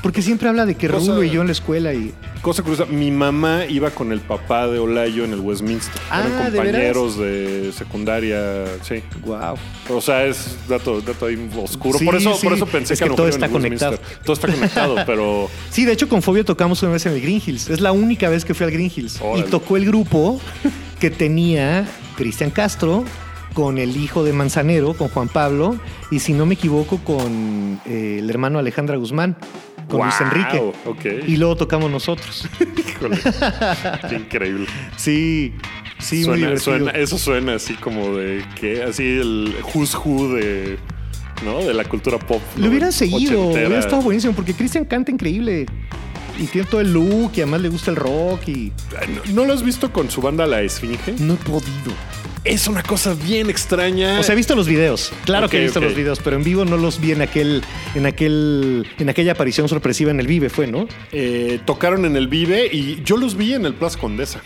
[0.00, 2.14] Porque siempre habla de que Cosa- Rulo y yo en la escuela y.
[2.40, 6.00] Cosa curiosa, mi mamá iba con el papá de Olayo en el Westminster.
[6.10, 9.02] Ah, Eran ¿de compañeros de, secundaria, sí.
[9.24, 9.54] Wow.
[9.90, 11.98] O sea, es dato, dato ahí oscuro.
[11.98, 12.44] Sí, por, eso, sí.
[12.44, 13.88] por eso pensé Es que, que todo está en el Westminster.
[13.90, 14.18] conectado.
[14.24, 17.42] Todo está conectado, pero Sí, de hecho con Fobio tocamos una vez en el Green
[17.44, 17.68] Hills.
[17.68, 19.20] Es la única vez que fui al Green Hills.
[19.20, 19.46] Órale.
[19.46, 20.40] Y tocó el grupo
[21.00, 21.86] que tenía
[22.16, 23.04] Cristian Castro
[23.54, 25.76] con el hijo de Manzanero, con Juan Pablo,
[26.10, 29.36] y si no me equivoco, con eh, el hermano Alejandra Guzmán,
[29.88, 31.24] con Luis Enrique.
[31.26, 32.48] Y luego tocamos nosotros.
[32.88, 33.18] Híjole,
[34.08, 34.66] qué increíble.
[34.96, 35.52] sí,
[35.98, 36.60] sí, muy divertido.
[36.60, 40.78] suena- eso suena así como de que así el who's who de,
[41.44, 41.58] ¿no?
[41.58, 42.40] de la cultura pop.
[42.56, 45.66] Lo hubieran seguido, hubiera estado buenísimo, porque Cristian canta increíble.
[46.38, 48.72] Y tiene todo el look, y además le gusta el rock, y
[49.26, 51.12] ¿No, no lo has visto con su banda La Esfinge?
[51.18, 51.92] no he podido.
[52.44, 54.18] Es una cosa bien extraña.
[54.18, 55.12] O sea, he visto los videos.
[55.24, 57.62] Claro que he visto los videos, pero en vivo no los vi en aquel,
[57.94, 60.88] en aquel, en aquella aparición sorpresiva en el Vive, fue, ¿no?
[61.12, 64.42] Eh, tocaron en el Vive y yo los vi en el Plaza Condesa.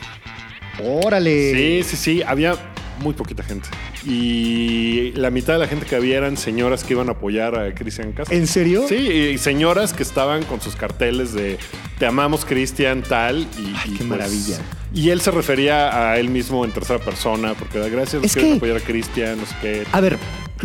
[0.82, 1.82] Órale.
[1.82, 2.22] Sí, sí, sí.
[2.22, 2.56] Había
[2.98, 3.68] muy poquita gente.
[4.04, 7.74] Y la mitad de la gente que había eran señoras que iban a apoyar a
[7.74, 8.36] Cristian Castro.
[8.36, 8.86] ¿En serio?
[8.88, 11.58] Sí, y señoras que estaban con sus carteles de
[11.98, 13.46] Te amamos, Cristian, tal.
[13.58, 14.58] Y, Ay, y, qué maravilla.
[14.94, 18.54] Y él se refería a él mismo en tercera persona, porque da gracias, Es que-
[18.54, 19.82] apoyar a Cristian, no sé qué.
[19.92, 20.18] A ver,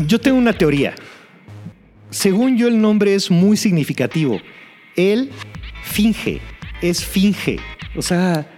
[0.07, 0.95] yo tengo una teoría.
[2.09, 4.39] Según yo, el nombre es muy significativo.
[4.95, 5.31] Él
[5.83, 6.41] finge.
[6.81, 7.59] es finge.
[7.95, 8.50] O sea,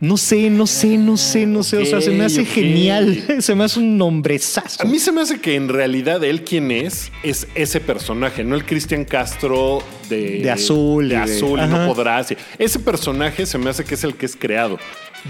[0.00, 1.78] no sé, no sé, no sé, no sé.
[1.78, 3.24] O sea, se me hace genial.
[3.40, 4.82] Se me hace un nombrezazo.
[4.82, 8.54] A mí se me hace que en realidad él quien es, es ese personaje, no
[8.56, 11.86] el Cristian Castro de, De azul De de- azul y ajá.
[11.86, 12.22] no podrá.
[12.24, 12.36] sí.
[12.58, 14.78] Ese personaje se me hace que es el que es creado.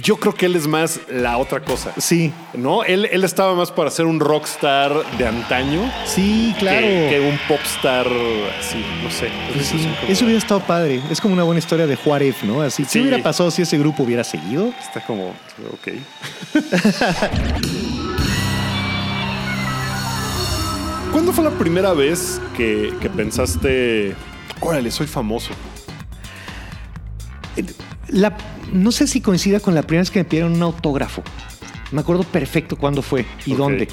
[0.02, 1.92] Yo creo que él es más la otra cosa.
[1.98, 2.84] Sí, ¿No?
[2.84, 6.80] Él, él estaba más para ser un rockstar de antaño sí, claro.
[6.80, 8.06] que, que un popstar
[8.58, 9.28] así, no sé.
[9.58, 11.00] Es sí, como- Eso hubiera estado padre.
[11.10, 12.62] Es como una buena historia de Juárez, ¿no?
[12.62, 13.00] Así, ¿qué Sí.
[13.00, 14.72] hubiera pasado si ese grupo hubiera seguido?
[14.80, 15.92] Está como, ok.
[21.12, 24.14] ¿Cuándo fue la primera vez que, que pensaste,
[24.60, 25.50] órale, soy famoso?
[28.08, 28.36] La-
[28.72, 31.22] no sé si coincida con la primera vez que me pidieron un autógrafo.
[31.92, 33.88] Me acuerdo perfecto cuándo fue y dónde.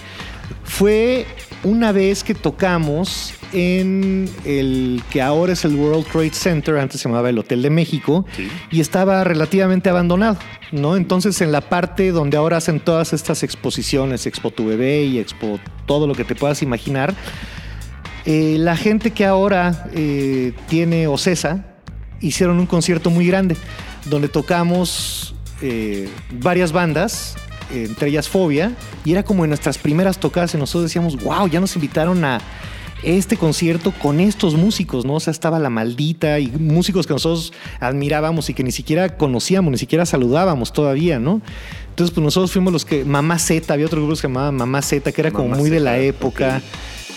[0.64, 1.26] Fue
[1.64, 7.08] una vez que tocamos en el que ahora es el World Trade Center, antes se
[7.08, 8.50] llamaba el Hotel de México, Sí.
[8.72, 10.38] y estaba relativamente abandonado,
[10.72, 10.98] ¿no?
[10.98, 15.60] Entonces en la parte donde ahora hacen todas estas exposiciones, Expo Tu Bebé y Expo
[15.86, 17.14] todo lo que te puedas imaginar,
[18.26, 21.76] eh, la gente que ahora eh, tiene Ocesa
[22.22, 23.56] hicieron un concierto muy grande
[24.06, 27.36] donde tocamos eh, varias bandas,
[27.72, 28.74] entre ellas Fobia,
[29.06, 32.40] y era como en nuestras primeras tocadas y nosotros decíamos, wow, ya nos invitaron a
[33.04, 35.16] este concierto con estos músicos, ¿no?
[35.16, 39.72] O sea, estaba La Maldita y músicos que nosotros admirábamos y que ni siquiera conocíamos,
[39.72, 41.42] ni siquiera saludábamos todavía, ¿no?
[41.90, 44.82] Entonces, pues nosotros fuimos los que, Mamá Z, había otro grupo que se llamaba Mamá
[44.82, 46.62] Z, que era como muy de la época.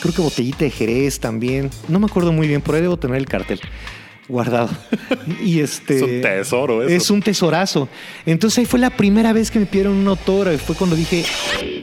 [0.01, 1.71] Creo que Botellita de Jerez también.
[1.89, 3.61] No me acuerdo muy bien, por ahí debo tener el cartel
[4.29, 4.71] guardado.
[5.43, 6.95] y este Es un tesoro eso.
[6.95, 7.89] Es un tesorazo.
[8.25, 10.59] Entonces ahí fue la primera vez que me pidieron un autógrafo.
[10.59, 11.25] Fue cuando dije,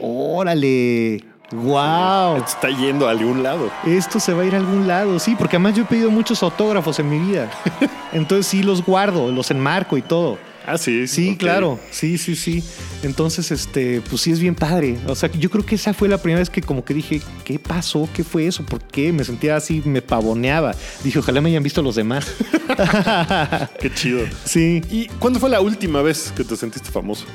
[0.00, 2.36] órale, wow.
[2.36, 3.70] Está yendo a algún lado.
[3.86, 6.42] Esto se va a ir a algún lado, sí, porque además yo he pedido muchos
[6.42, 7.50] autógrafos en mi vida.
[8.12, 10.38] Entonces sí los guardo, los enmarco y todo.
[10.66, 11.06] Ah, sí.
[11.06, 12.64] Sí, claro, sí, sí, sí.
[13.02, 14.96] Entonces, este, pues sí es bien padre.
[15.06, 17.58] O sea, yo creo que esa fue la primera vez que como que dije, ¿qué
[17.58, 18.08] pasó?
[18.14, 18.64] ¿Qué fue eso?
[18.64, 19.12] ¿Por qué?
[19.12, 20.74] Me sentía así, me pavoneaba.
[21.02, 22.26] Dije, ojalá me hayan visto los demás.
[23.80, 24.20] Qué chido.
[24.44, 24.80] sí.
[24.90, 27.26] ¿Y cuándo fue la última vez que te sentiste famoso?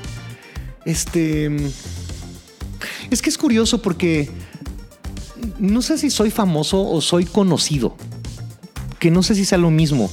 [0.85, 1.51] Este.
[3.11, 4.29] Es que es curioso porque
[5.59, 7.95] no sé si soy famoso o soy conocido.
[8.97, 10.09] Que no sé si sea lo mismo.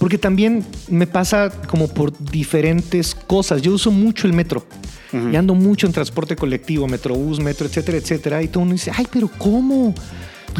[0.00, 3.62] Porque también me pasa como por diferentes cosas.
[3.62, 4.66] Yo uso mucho el metro.
[5.12, 8.42] Y ando mucho en transporte colectivo, metrobús, metro, etcétera, etcétera.
[8.42, 9.94] Y todo mundo dice, ay, pero ¿cómo?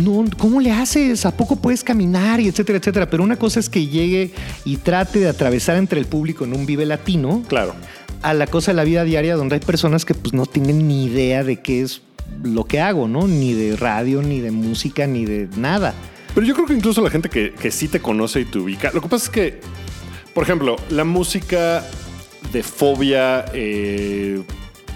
[0.01, 1.25] No, ¿Cómo le haces?
[1.27, 2.39] ¿A poco puedes caminar?
[2.41, 3.09] Y etcétera, etcétera.
[3.11, 4.33] Pero una cosa es que llegue
[4.65, 7.75] y trate de atravesar entre el público en un vive latino Claro.
[8.23, 11.05] a la cosa de la vida diaria donde hay personas que pues no tienen ni
[11.07, 12.03] idea de qué es
[12.43, 13.27] lo que hago, ¿no?
[13.27, 15.95] Ni de radio, ni de música, ni de nada.
[16.35, 18.91] Pero yo creo que incluso la gente que, que sí te conoce y te ubica.
[18.93, 19.61] Lo que pasa es que,
[20.35, 21.85] por ejemplo, la música
[22.53, 23.45] de fobia.
[23.53, 24.43] eh,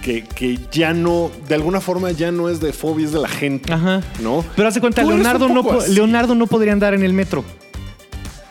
[0.02, 3.28] que, que ya no, de alguna forma ya no es de fobia, es de la
[3.28, 3.72] gente.
[3.72, 4.02] Ajá.
[4.20, 4.44] ¿No?
[4.54, 5.94] Pero haz de cuenta, Leonardo no, así.
[5.94, 7.42] Leonardo no podría andar en el metro,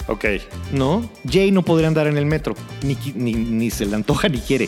[0.08, 0.26] Ok.
[0.72, 1.08] ¿no?
[1.30, 4.68] Jay no podría andar en el metro, ni, ni, ni se le antoja ni quiere,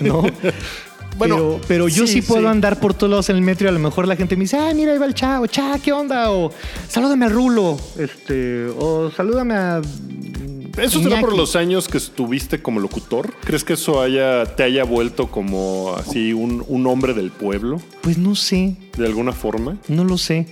[0.00, 0.22] ¿no?
[1.16, 2.46] Bueno, pero, pero yo sí, sí, puedo sí.
[2.48, 4.56] andar por todos lados en el metro y a lo mejor la gente me dice,
[4.56, 6.30] ay, mira, ahí va el chavo, cha, ¿qué onda?
[6.30, 6.50] O
[6.88, 9.80] salúdame al Rulo, este, o salúdame a...
[10.76, 11.36] ¿Eso será por Iñaki".
[11.36, 13.32] los años que estuviste como locutor?
[13.44, 18.18] ¿Crees que eso haya, te haya vuelto como así un, un hombre del pueblo, Pues
[18.18, 19.76] no sé, de alguna forma?
[19.86, 20.48] No lo sé.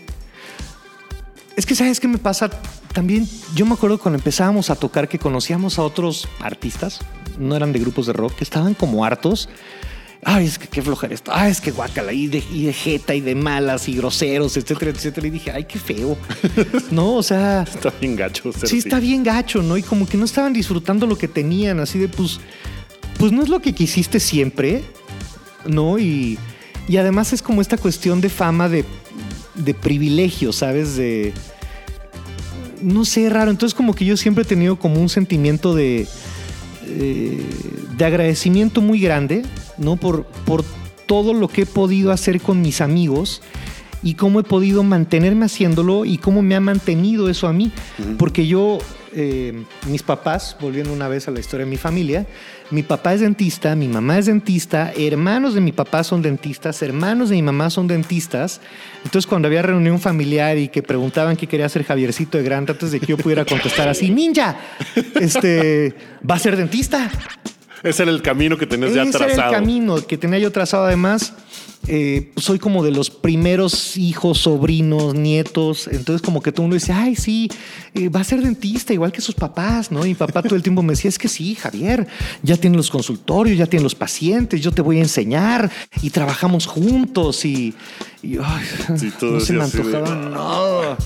[1.57, 2.51] Es que, ¿sabes qué me pasa?
[2.93, 7.01] También yo me acuerdo cuando empezábamos a tocar que conocíamos a otros artistas,
[7.39, 9.49] no eran de grupos de rock, que estaban como hartos.
[10.25, 11.33] Ay, es que qué flojera esto.
[11.35, 12.13] Ay, es que guácala.
[12.13, 15.27] Y de, y de jeta y de malas y groseros, etcétera, etcétera.
[15.27, 16.17] Y dije, ay, qué feo.
[16.93, 18.53] No, o sea, Está bien gacho.
[18.65, 19.77] sí está bien gacho, ¿no?
[19.77, 22.39] Y como que no estaban disfrutando lo que tenían, así de pues,
[23.19, 24.85] pues no es lo que quisiste siempre,
[25.67, 25.99] ¿no?
[25.99, 26.39] Y,
[26.87, 28.85] y además es como esta cuestión de fama de,
[29.55, 30.97] de privilegio, ¿sabes?
[30.97, 31.33] De,
[32.81, 33.51] no sé, raro.
[33.51, 36.07] Entonces como que yo siempre he tenido como un sentimiento de,
[36.93, 39.43] de agradecimiento muy grande,
[39.79, 39.97] ¿no?
[39.97, 40.65] Por, por
[41.07, 43.43] todo lo que he podido hacer con mis amigos
[44.03, 47.71] y cómo he podido mantenerme haciéndolo y cómo me ha mantenido eso a mí.
[48.19, 48.79] Porque yo,
[49.15, 52.27] eh, mis papás, volviendo una vez a la historia de mi familia,
[52.71, 57.29] mi papá es dentista, mi mamá es dentista, hermanos de mi papá son dentistas, hermanos
[57.29, 58.61] de mi mamá son dentistas.
[59.05, 62.91] Entonces cuando había reunión familiar y que preguntaban qué quería hacer Javiercito de Grande antes
[62.91, 64.57] de que yo pudiera contestar así, ninja,
[65.21, 65.95] este,
[66.29, 67.11] va a ser dentista.
[67.83, 69.33] Ese era el camino que tenías ya Ese trazado.
[69.33, 70.85] era el camino que tenía yo trazado.
[70.85, 71.35] Además,
[71.89, 75.89] eh, soy como de los primeros hijos, sobrinos, nietos.
[75.89, 77.51] Entonces, como que todo el mundo dice, ay, sí,
[77.95, 80.05] eh, va a ser dentista, igual que sus papás, ¿no?
[80.07, 82.07] Y mi papá todo el tiempo me decía, es que sí, Javier,
[82.43, 85.71] ya tiene los consultorios, ya tiene los pacientes, yo te voy a enseñar
[86.03, 87.45] y trabajamos juntos.
[87.45, 87.75] Y,
[88.23, 88.65] y, ay,
[88.97, 90.97] Sí, no se me de, antojaba nada.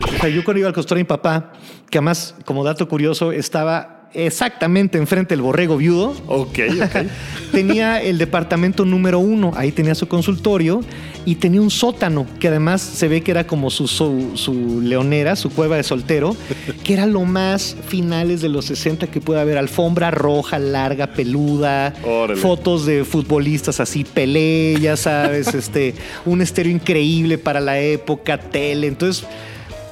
[0.00, 1.52] O sea, yo cuando iba al consultorio de mi papá,
[1.88, 6.14] que además, como dato curioso, estaba exactamente enfrente del borrego viudo.
[6.26, 7.06] Ok, ok.
[7.52, 10.80] tenía el departamento número uno, ahí tenía su consultorio
[11.24, 15.36] y tenía un sótano que además se ve que era como su, su, su leonera,
[15.36, 16.36] su cueva de soltero,
[16.84, 19.58] que era lo más finales de los 60 que puede haber.
[19.58, 22.40] Alfombra roja, larga, peluda, Órale.
[22.40, 28.86] fotos de futbolistas así, Pelé, ya sabes, este, un estéreo increíble para la época, tele.
[28.86, 29.26] Entonces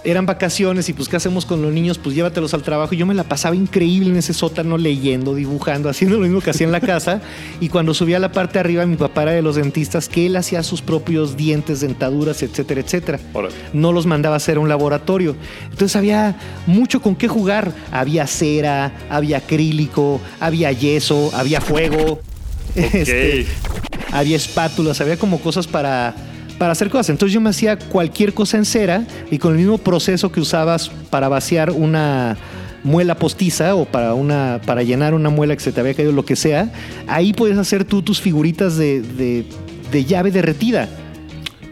[0.05, 1.99] eran vacaciones y pues ¿qué hacemos con los niños?
[1.99, 2.95] Pues llévatelos al trabajo.
[2.95, 6.51] Y yo me la pasaba increíble en ese sótano leyendo, dibujando, haciendo lo mismo que
[6.51, 7.23] hacía en la casa.
[7.61, 10.27] Y cuando subía a la parte de arriba, mi papá era de los dentistas que
[10.27, 13.21] él hacía sus propios dientes, dentaduras, etcétera, etcétera.
[13.33, 13.55] Órale.
[13.73, 15.37] No los mandaba a hacer a un laboratorio.
[15.65, 16.37] Entonces había
[16.67, 17.73] mucho con qué jugar.
[17.91, 22.21] Había cera, había acrílico, había yeso, había fuego.
[22.75, 23.47] Este,
[24.11, 26.13] había espátulas, había como cosas para,
[26.59, 27.11] para hacer cosas.
[27.11, 30.89] Entonces yo me hacía cualquier cosa en cera y con el mismo proceso que usabas
[31.11, 32.37] para vaciar una
[32.83, 36.25] muela postiza o para una para llenar una muela que se te había caído lo
[36.25, 36.71] que sea,
[37.07, 39.45] ahí puedes hacer tú tus figuritas de, de-
[39.91, 40.89] de llave derretida.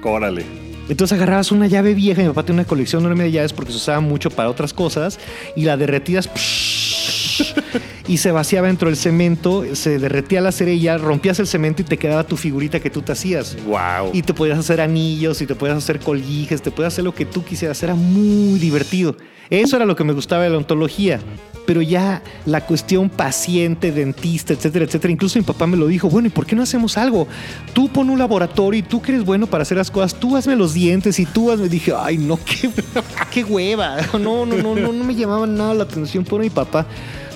[0.02, 0.44] Órale.
[0.88, 3.76] Entonces agarrabas una llave vieja, mi papá tenía una colección enorme de llaves porque se
[3.78, 5.18] usaba mucho para otras cosas,
[5.56, 6.28] y la derretías
[8.12, 11.96] y se vaciaba dentro del cemento, se derretía la cerilla, rompías el cemento y te
[11.96, 13.56] quedaba tu figurita que tú te hacías.
[13.64, 14.10] Wow.
[14.12, 17.24] Y te podías hacer anillos, y te podías hacer colguijes, te podías hacer lo que
[17.24, 17.82] tú quisieras.
[17.82, 19.16] Era muy divertido.
[19.48, 21.20] Eso era lo que me gustaba de la ontología.
[21.64, 25.10] Pero ya la cuestión paciente, dentista, etcétera, etcétera.
[25.10, 27.26] Incluso mi papá me lo dijo, bueno, ¿y por qué no hacemos algo?
[27.72, 30.54] Tú pon un laboratorio y tú que eres bueno para hacer las cosas, tú hazme
[30.54, 31.70] los dientes y tú hazme...
[31.70, 32.68] Dije, ay, no, qué,
[33.32, 33.96] qué hueva.
[34.20, 36.86] No, no, no, no, no me llamaba nada la atención por mi papá.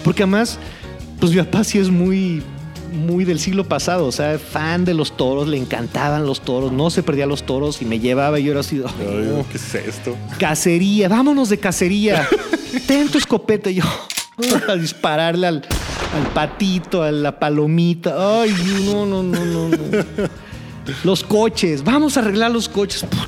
[0.07, 0.59] Porque además,
[1.21, 2.43] pues mi papá sí es muy
[2.93, 6.89] muy del siglo pasado, o sea, fan de los toros, le encantaban los toros, no
[6.89, 9.45] se perdía los toros y me llevaba y yo era así, "Ay, Ay, no".
[9.51, 10.17] ¿Qué es esto?
[10.39, 12.27] cacería, vámonos de cacería,
[12.87, 13.85] ten tu escopeta y yo
[14.69, 15.57] a dispararle al,
[16.15, 18.55] al patito, a la palomita, ay,
[18.87, 19.77] no, no, no, no, no.
[21.05, 23.03] Los coches, vamos a arreglar los coches.
[23.03, 23.27] Puta.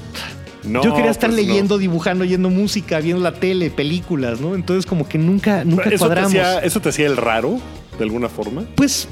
[0.68, 1.46] No, yo quería estar pues no.
[1.48, 4.54] leyendo, dibujando, oyendo música, viendo la tele, películas, ¿no?
[4.54, 6.30] Entonces como que nunca, nunca ¿Eso te, cuadramos.
[6.30, 7.58] hacía, ¿Eso te hacía el raro,
[7.98, 8.64] de alguna forma?
[8.74, 9.08] Pues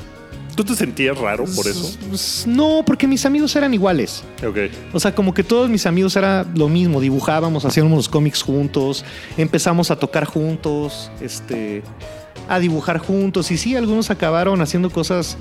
[0.55, 1.95] ¿Tú te sentías raro por eso?
[2.15, 4.25] s- no, porque mis amigos eran iguales.
[4.43, 4.57] Ok.
[4.95, 9.05] O sea, como que todos mis amigos era lo mismo, dibujábamos, hacíamos los cómics juntos,
[9.37, 11.83] empezamos a tocar juntos, este,
[12.49, 13.51] a dibujar juntos.
[13.51, 15.37] Y sí, algunos acabaron haciendo cosas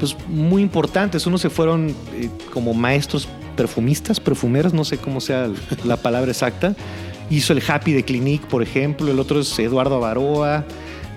[0.00, 1.24] pues, muy importantes.
[1.26, 3.28] Unos se fueron eh, como maestros
[3.60, 5.50] perfumistas, perfumeros, no sé cómo sea
[5.84, 6.74] la palabra exacta.
[7.28, 9.10] Hizo el Happy de Clinique, por ejemplo.
[9.10, 10.64] El otro es Eduardo Avaroa,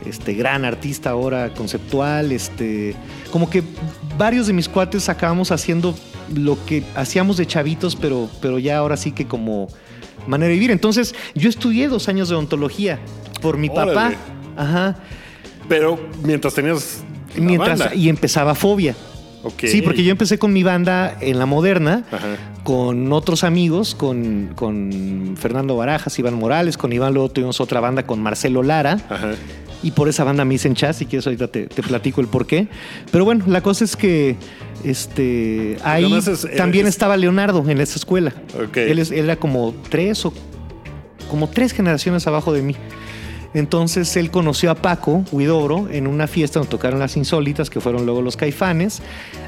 [0.05, 2.33] este gran artista ahora conceptual.
[2.33, 2.95] Este,
[3.31, 3.63] como que
[4.17, 5.95] varios de mis cuates acabamos haciendo
[6.35, 9.69] lo que hacíamos de chavitos, pero, pero ya ahora sí que como
[10.27, 10.71] manera de vivir.
[10.71, 12.99] Entonces, yo estudié dos años de odontología
[13.41, 14.11] por mi papá.
[14.57, 14.97] Ajá.
[15.69, 17.03] Pero mientras tenías.
[17.37, 17.95] la Mientras, banda.
[17.95, 18.97] y empezaba Fobia.
[19.61, 22.37] Sí, porque yo empecé con mi banda en la moderna, Ajá.
[22.63, 28.05] con otros amigos, con, con Fernando Barajas, Iván Morales, con Iván luego tuvimos otra banda
[28.07, 28.99] con Marcelo Lara.
[29.09, 29.31] Ajá.
[29.83, 32.47] Y por esa banda me dicen chas, si quieres ahorita te, te platico el por
[32.47, 32.69] qué.
[33.11, 34.37] Pero bueno, la cosa es que
[34.83, 38.33] este ahí es- también es- estaba Leonardo en esa escuela.
[38.75, 40.33] Él, él era como tres o
[41.29, 42.75] como tres generaciones abajo de mí.
[43.53, 48.05] Entonces él conoció a Paco Huidobro en una fiesta donde tocaron las insólitas, que fueron
[48.05, 49.01] luego los caifanes.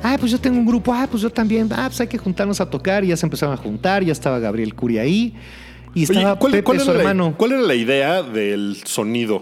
[0.04, 2.62] Ah, pues yo tengo un grupo, ah, pues yo también, ah, pues hay que juntarnos
[2.62, 3.04] a tocar.
[3.04, 5.34] Y ya se empezaron a juntar, ya estaba Gabriel Curi ahí.
[5.96, 7.30] Y Oye, estaba ¿cuál, Pepe, cuál su hermano.
[7.30, 9.42] La, ¿Cuál era la idea del sonido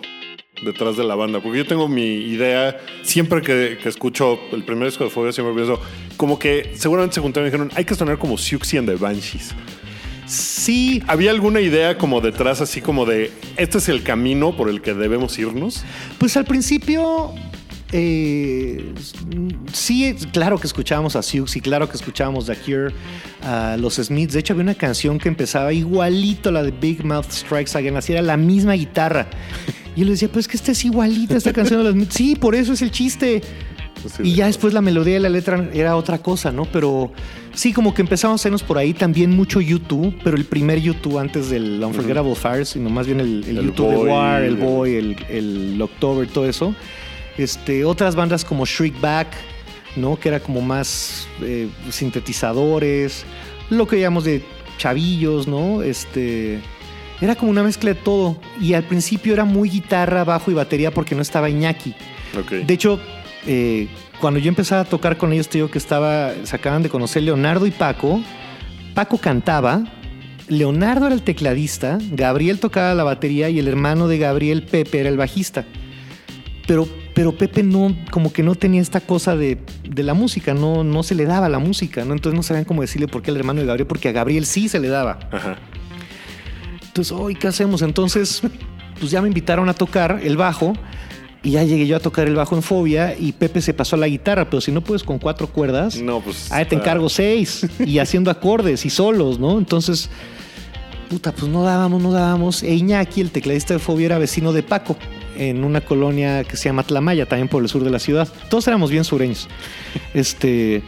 [0.64, 1.42] detrás de la banda?
[1.42, 5.56] Porque yo tengo mi idea, siempre que, que escucho el primer disco de Fobia, siempre
[5.56, 5.82] pienso,
[6.16, 9.54] como que seguramente se juntaron y dijeron, hay que sonar como Siouxsie and the Banshees.
[10.34, 14.82] Sí, ¿Había alguna idea como detrás, así como de, este es el camino por el
[14.82, 15.84] que debemos irnos?
[16.18, 17.32] Pues al principio,
[17.92, 18.94] eh,
[19.72, 22.94] sí, claro que escuchábamos a Siouxsie, claro que escuchábamos The Cure,
[23.44, 24.34] a los Smiths.
[24.34, 27.96] De hecho, había una canción que empezaba igualito a la de Big Mouth Strikes Again,
[27.98, 29.28] así era la misma guitarra.
[29.96, 32.16] Y yo le decía, pues que esta es igualita esta canción de los Smiths.
[32.16, 33.44] Sí, por eso es el chiste.
[34.06, 36.66] Así Y de- ya después la melodía y la letra era otra cosa, ¿no?
[36.66, 37.12] Pero
[37.54, 41.18] sí, como que empezamos a hacernos por ahí también mucho YouTube, pero el primer YouTube
[41.20, 44.56] antes del Unforgettable Fires, sino más bien el, el El YouTube de Boy, War, el
[44.56, 46.76] Boy, el, el October, todo eso.
[47.38, 49.28] Este, otras bandas como Shriekback,
[49.96, 50.20] ¿no?
[50.20, 53.26] Que era como más eh, sintetizadores,
[53.70, 54.44] lo que llamamos de
[54.78, 55.82] chavillos, ¿no?
[55.82, 56.60] Este,
[57.22, 58.38] era como una mezcla de todo.
[58.60, 61.94] Y al principio era muy guitarra, bajo y batería porque no estaba Iñaki.
[62.66, 63.00] De hecho,
[63.48, 63.88] eh,
[64.20, 67.24] cuando yo empezaba a tocar con ellos, te digo que estaba, se acaban de conocer
[67.24, 68.22] Leonardo y Paco.
[68.94, 69.84] Paco cantaba,
[70.48, 75.10] Leonardo era el tecladista, Gabriel tocaba la batería y el hermano de Gabriel, Pepe, era
[75.10, 75.66] el bajista.
[76.68, 80.84] Pero, pero Pepe no, como que no tenía esta cosa de, de la música, no,
[80.84, 82.14] no se le daba la música, ¿no?
[82.14, 84.70] Entonces no sabían cómo decirle por qué al hermano de Gabriel, porque a Gabriel sí
[84.70, 85.20] se le daba.
[85.32, 85.58] Ajá.
[86.86, 87.82] Entonces, hoy ¿qué hacemos?
[87.82, 88.42] Entonces,
[89.00, 90.74] pues ya me invitaron a tocar el bajo
[91.44, 94.00] y ya llegué yo a tocar el bajo en Fobia y Pepe se pasó a
[94.00, 96.48] la guitarra, pero si no puedes con cuatro cuerdas, No, pues.
[96.52, 99.58] ah, te está- encargo seis y haciendo acordes y solos, ¿no?
[99.58, 100.10] Entonces,
[101.10, 102.64] puta, pues no dábamos, no dábamos.
[102.64, 104.96] E Iñaki, el tecladista de Fobia, era vecino de Paco
[105.38, 108.28] en una colonia que se llama Tlamaya, también por el sur de la ciudad.
[108.50, 109.48] Todos éramos bien sureños.
[110.14, 110.82] Este.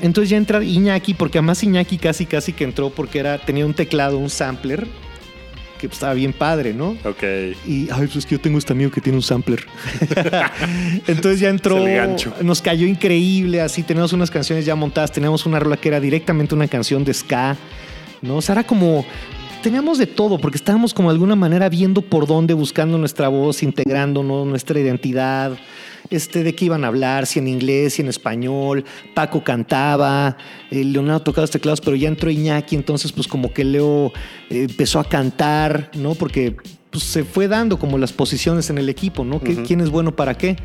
[0.00, 3.72] Entonces ya entra Iñaki, porque además Iñaki casi casi que entró porque era, tenía un
[3.74, 4.86] teclado, un sampler,
[5.88, 6.96] que estaba bien padre, ¿no?
[7.04, 7.22] Ok.
[7.66, 9.64] Y, ay, pues es que yo tengo este amigo que tiene un sampler.
[11.06, 11.78] Entonces ya entró,
[12.42, 16.54] nos cayó increíble, así teníamos unas canciones ya montadas, teníamos una rola que era directamente
[16.54, 17.56] una canción de ska,
[18.20, 18.36] ¿no?
[18.36, 19.04] O sea, era como,
[19.62, 23.62] teníamos de todo, porque estábamos como de alguna manera viendo por dónde, buscando nuestra voz,
[23.62, 25.52] integrándonos, nuestra identidad,
[26.12, 28.84] este, de qué iban a hablar, si en inglés, si en español,
[29.14, 30.36] Paco cantaba,
[30.70, 34.12] eh, Leonardo tocaba los teclados, pero ya entró Iñaki, entonces pues como que Leo
[34.50, 36.14] eh, empezó a cantar, ¿no?
[36.14, 36.56] Porque
[36.92, 39.40] pues, se fue dando como las posiciones en el equipo, ¿no?
[39.40, 40.56] ¿Qué- ¿Quién es bueno para qué?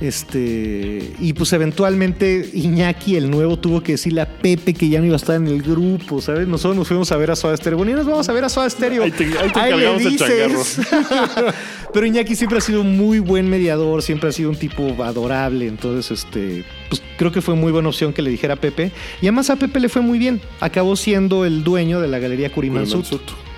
[0.00, 5.06] Este, y pues eventualmente Iñaki, el nuevo, tuvo que decirle a Pepe que ya no
[5.06, 6.46] iba a estar en el grupo, ¿sabes?
[6.46, 7.78] Nosotros nos fuimos a ver a Soda Stereo.
[7.78, 9.02] Bueno, ya nos vamos a ver a Soda Stereo.
[9.02, 10.80] Ahí te- ahí te le encargamos el dices.
[11.92, 15.66] Pero Iñaki siempre ha sido muy buen mediador, siempre ha sido un tipo adorable.
[15.66, 18.92] Entonces, este, pues creo que fue muy buena opción que le dijera a Pepe.
[19.22, 20.40] Y además a Pepe le fue muy bien.
[20.60, 22.52] Acabó siendo el dueño de la galería.
[22.52, 23.06] Curimansut.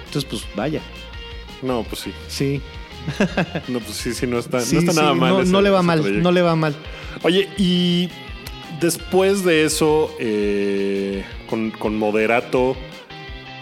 [0.06, 0.80] Entonces, pues vaya,
[1.62, 2.12] No, pues sí.
[2.28, 2.60] sí.
[3.68, 5.30] No, pues sí, sí, no está, Sí, no está sí, nada mal.
[5.30, 6.22] No, ese- no le va mal, proyecto.
[6.22, 6.74] no le va mal.
[7.22, 8.10] Oye, y
[8.80, 12.76] después de eso, eh, con, con Moderato,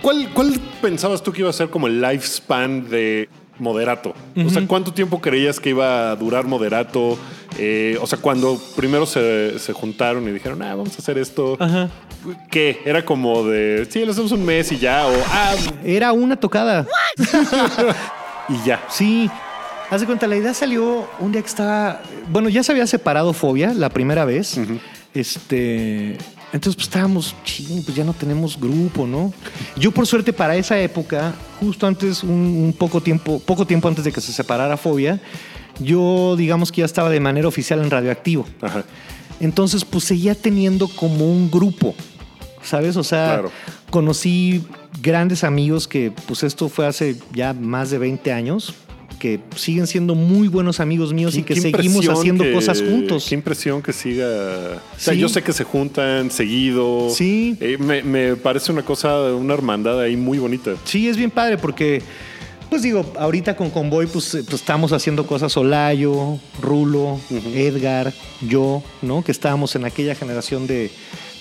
[0.03, 3.29] ¿cuál, ¿cuál pensabas tú que iba a ser como el lifespan de
[3.59, 4.15] Moderato?
[4.45, 7.17] O sea, ¿cuánto tiempo creías que iba a durar Moderato?
[7.59, 11.57] Eh, o sea, cuando primero se, se juntaron y dijeron, ah, vamos a hacer esto.
[11.59, 11.89] Ajá.
[12.51, 12.81] ¿Qué?
[12.85, 15.55] Era como de, sí, lo hacemos un mes y ya, o ah,
[15.85, 16.87] Era una tocada.
[18.49, 18.83] y ya.
[18.89, 19.31] Sí.
[19.91, 22.03] Haz de cuenta, la idea salió un día que estaba.
[22.29, 24.59] Bueno, ya se había separado Fobia la primera vez.
[25.15, 26.17] Este.
[26.53, 29.33] Entonces, pues estábamos, ching, pues ya no tenemos grupo, ¿no?
[29.77, 34.05] Yo, por suerte, para esa época, justo antes, un, un poco tiempo, poco tiempo antes
[34.05, 35.21] de que se separara Fobia,
[35.79, 38.47] yo, digamos que ya estaba de manera oficial en Radioactivo.
[38.63, 38.85] Ajá.
[39.41, 41.95] Entonces, pues seguía teniendo como un grupo,
[42.67, 42.97] ¿sabes?
[42.97, 43.51] O sea, Claro.
[43.91, 44.65] conocí
[45.03, 48.75] grandes amigos que, pues esto fue hace ya más de 20 años,
[49.19, 53.25] que siguen siendo muy buenos amigos míos y que seguimos haciendo que- cosas juntos.
[53.29, 54.27] Qué impresión que siga.
[54.27, 55.21] O sea, Sí.
[55.21, 57.09] yo sé que se juntan seguido.
[57.11, 57.57] Sí.
[57.61, 60.73] Eh, me, me parece una cosa, una hermandad ahí muy bonita.
[60.85, 62.03] Sí, es bien padre porque,
[62.69, 67.19] pues digo, ahorita con Convoy, pues, eh, pues, estamos haciendo cosas Olayo, Rulo,
[67.55, 68.13] Edgar,
[68.47, 69.25] yo, ¿no?
[69.25, 70.91] Que estábamos en aquella generación de,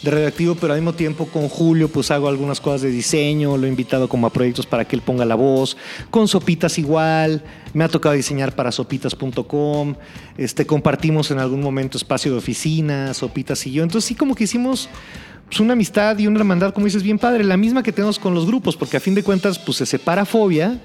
[0.05, 3.65] de radioactivo, pero al mismo tiempo con Julio, pues hago algunas cosas de diseño, lo
[3.65, 5.75] he invitado como a proyectos para que él ponga la voz.
[6.09, 7.43] Con Sopitas igual,
[7.73, 9.95] me ha tocado diseñar para sopitas.com,
[10.37, 13.83] este, compartimos en algún momento espacio de oficina, Sopitas y yo.
[13.83, 14.87] Entonces sí como que hicimos
[15.49, 18.33] pues, una amistad y una hermandad, como dices, bien padre, la misma que tenemos con
[18.33, 20.79] los grupos, porque a fin de cuentas, pues se separa Fobia.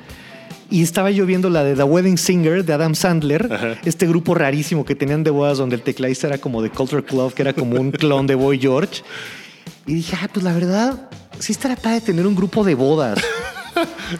[0.71, 3.79] Y estaba yo viendo la de The Wedding Singer de Adam Sandler, Ajá.
[3.85, 7.35] este grupo rarísimo que tenían de bodas donde el tecladista era como de Culture Club,
[7.35, 9.03] que era como un clon de Boy George.
[9.87, 11.09] Y dije, ah, pues la verdad,
[11.41, 13.19] sí estará padre tener un grupo de bodas.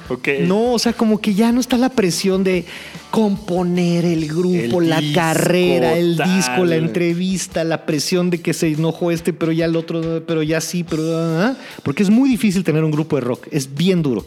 [0.09, 0.29] Ok.
[0.47, 2.65] No, o sea, como que ya no está la presión de
[3.11, 6.37] componer el grupo, El la disco, carrera, el tal.
[6.37, 10.43] disco, la entrevista, la presión de que se enojó este, pero ya el otro, pero
[10.45, 11.03] ya sí, pero...
[11.19, 14.25] ah, Porque es muy difícil tener un grupo de rock, es bien duro.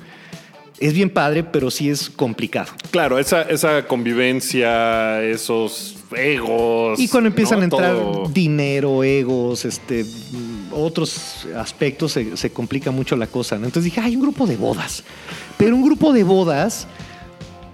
[0.79, 2.71] Es bien padre, pero sí es complicado.
[2.91, 6.99] Claro, esa, esa convivencia, esos egos.
[6.99, 7.61] Y cuando empiezan ¿no?
[7.61, 8.29] a entrar Todo.
[8.33, 10.05] dinero, egos, este,
[10.71, 13.57] otros aspectos, se, se complica mucho la cosa.
[13.57, 13.65] ¿no?
[13.65, 15.03] Entonces dije, hay un grupo de bodas.
[15.57, 16.87] Pero un grupo de bodas,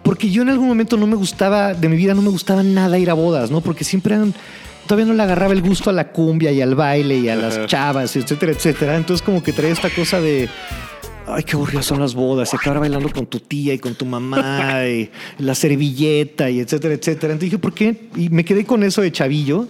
[0.03, 2.99] porque yo en algún momento no me gustaba, de mi vida no me gustaba nada
[2.99, 3.61] ir a bodas, ¿no?
[3.61, 4.33] Porque siempre eran,
[4.87, 7.65] todavía no le agarraba el gusto a la cumbia y al baile y a las
[7.67, 8.97] chavas, etcétera, etcétera.
[8.97, 10.49] Entonces como que traía esta cosa de...
[11.33, 14.05] ay, qué aburridas son las bodas, y acabar bailando con tu tía y con tu
[14.05, 17.33] mamá, y la servilleta, y etcétera, etcétera.
[17.33, 18.09] Entonces dije, ¿por qué?
[18.15, 19.67] Y me quedé con eso de chavillo.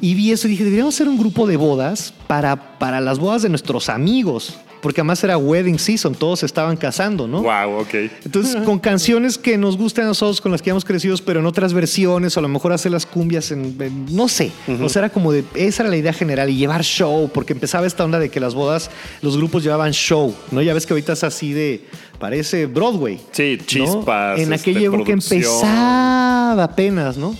[0.00, 3.42] Y vi eso y dije, deberíamos hacer un grupo de bodas para, para las bodas
[3.42, 4.58] de nuestros amigos.
[4.80, 7.42] Porque además era wedding season, todos se estaban casando, ¿no?
[7.42, 7.94] Wow, ok.
[8.24, 11.46] Entonces, con canciones que nos gustan a nosotros, con las que hemos crecido, pero en
[11.46, 14.52] otras versiones, o a lo mejor hacer las cumbias en, en- no sé.
[14.80, 17.86] O sea, era como de, esa era la idea general, y llevar show, porque empezaba
[17.86, 20.62] esta onda de que las bodas, los grupos llevaban show, ¿no?
[20.62, 21.84] Ya ves que ahorita es así de,
[22.20, 23.20] parece Broadway.
[23.32, 23.64] Sí, ¿no?
[23.66, 24.38] chispas.
[24.38, 25.38] En este, aquella época producción.
[25.40, 27.34] empezaba apenas, ¿no?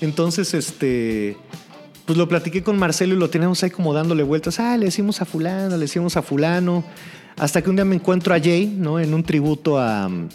[0.00, 1.36] Entonces, este.
[2.08, 4.58] Pues lo platiqué con Marcelo y lo teníamos ahí como dándole vueltas.
[4.60, 6.82] Ah, le decimos a fulano, le decimos a fulano.
[7.36, 8.98] Hasta que un día me encuentro a Jay, ¿no?
[8.98, 10.26] En un tributo a um,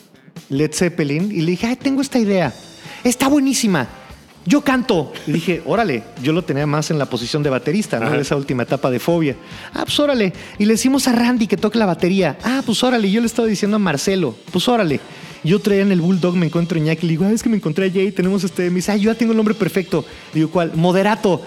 [0.49, 1.31] Led Zeppelin.
[1.31, 2.53] Y le dije, ay, tengo esta idea.
[3.03, 3.87] Está buenísima.
[4.45, 5.13] Yo canto.
[5.25, 8.11] Y dije, órale, yo lo tenía más en la posición de baterista, ¿no?
[8.11, 9.35] De esa última etapa de fobia.
[9.73, 10.31] Ah, pues órale.
[10.59, 12.37] Y le decimos a Randy que toque la batería.
[12.43, 13.09] Ah, pues órale.
[13.09, 14.99] Yo le estaba diciendo a Marcelo, pues órale.
[15.43, 17.87] Yo traía en el Bulldog, me encuentro Iñaki, le digo, ah, es que me encontré
[17.87, 18.69] a Jay, tenemos este.
[18.69, 20.05] Me dice, ah, yo ya tengo el nombre perfecto.
[20.33, 20.71] Digo, ¿cuál?
[20.75, 21.41] Moderato.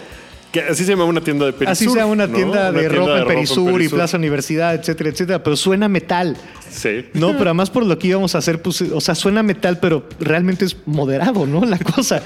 [0.53, 1.72] Que así se llama una tienda de Perisur.
[1.72, 2.34] Así se llama una ¿no?
[2.34, 3.99] tienda de Una ropa en Perisur y Perisur.
[3.99, 5.42] Plaza Universidad, etcétera, etcétera.
[5.42, 6.36] Pero suena metal.
[6.70, 7.07] Sí.
[7.14, 10.09] No, pero además por lo que íbamos a hacer, pues, o sea, suena metal, pero
[10.20, 11.64] realmente es moderado, ¿no?
[11.66, 12.22] La cosa.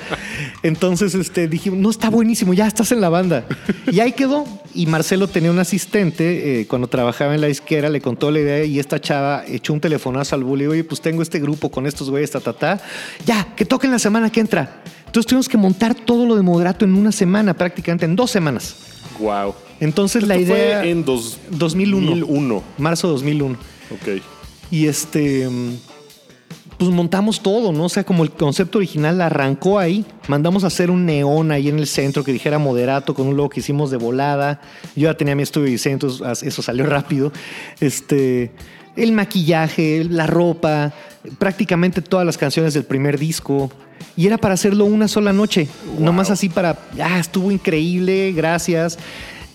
[0.63, 3.45] Entonces, este, dije, no, está buenísimo, ya estás en la banda.
[3.91, 4.45] Y ahí quedó.
[4.75, 8.65] Y Marcelo tenía un asistente, eh, cuando trabajaba en la izquierda, le contó la idea
[8.65, 12.11] y esta chava echó un telefonazo al bully, oye, pues tengo este grupo con estos
[12.11, 12.81] güeyes, ta, ta, ta.
[13.27, 14.83] Ya, que toquen la semana que entra.
[15.11, 18.77] Entonces tuvimos que montar todo lo de moderato en una semana, prácticamente, en dos semanas.
[19.19, 19.57] Wow.
[19.81, 20.83] Entonces la idea...
[20.83, 22.11] Fue en dos, 2001.
[22.11, 22.63] 2001.
[22.79, 23.57] Marzo 2001.
[23.91, 24.23] Ok.
[24.71, 25.49] Y este,
[26.79, 27.87] pues montamos todo, ¿no?
[27.87, 31.81] O sea, como el concepto original arrancó ahí, mandamos a hacer un neón ahí en
[31.81, 34.61] el centro que dijera moderato con un logo que hicimos de volada.
[34.95, 37.33] Yo ya tenía mi estudio de diseño, entonces eso salió rápido.
[37.81, 38.53] Este,
[38.95, 40.93] el maquillaje, la ropa,
[41.39, 43.71] prácticamente todas las canciones del primer disco.
[44.17, 46.05] Y era para hacerlo una sola noche, Wow.
[46.05, 48.99] nomás así para, ah, estuvo increíble, gracias.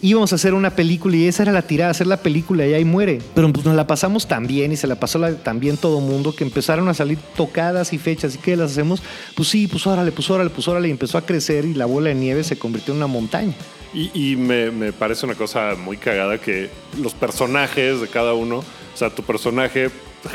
[0.01, 2.86] Íbamos a hacer una película y esa era la tirada, hacer la película y ahí
[2.86, 3.20] muere.
[3.34, 5.99] Pero pues nos la pasamos tan bien y se la pasó la- tan bien todo
[5.99, 9.01] mundo que empezaron a salir tocadas y fechas y que las hacemos,
[9.36, 12.09] pues sí, pues órale, pues órale, pues órale y empezó a crecer y la bola
[12.09, 13.53] de nieve se convirtió en una montaña.
[13.95, 16.70] Y, y me, me parece una cosa muy cagada que
[17.01, 19.89] los personajes de cada uno, o sea, tu personaje,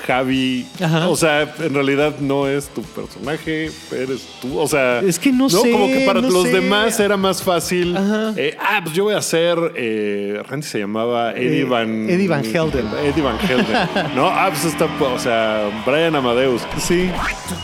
[0.07, 1.09] Javi, Ajá.
[1.09, 5.01] o sea, en realidad no es tu personaje, eres tú, o sea...
[5.01, 6.53] Es que no sé, Como que para no los sé.
[6.61, 7.97] demás era más fácil.
[7.97, 8.33] Ajá.
[8.37, 12.09] eh, ah, pues yo voy a hacer, eh, Randy se llamaba Eddie Eh, Van...
[12.11, 12.87] Eddie Van Helden.
[13.05, 14.15] Eddie Van Helden.
[14.17, 16.63] no, ah, pues está, o sea, Brian Amadeus.
[16.79, 17.11] Sí.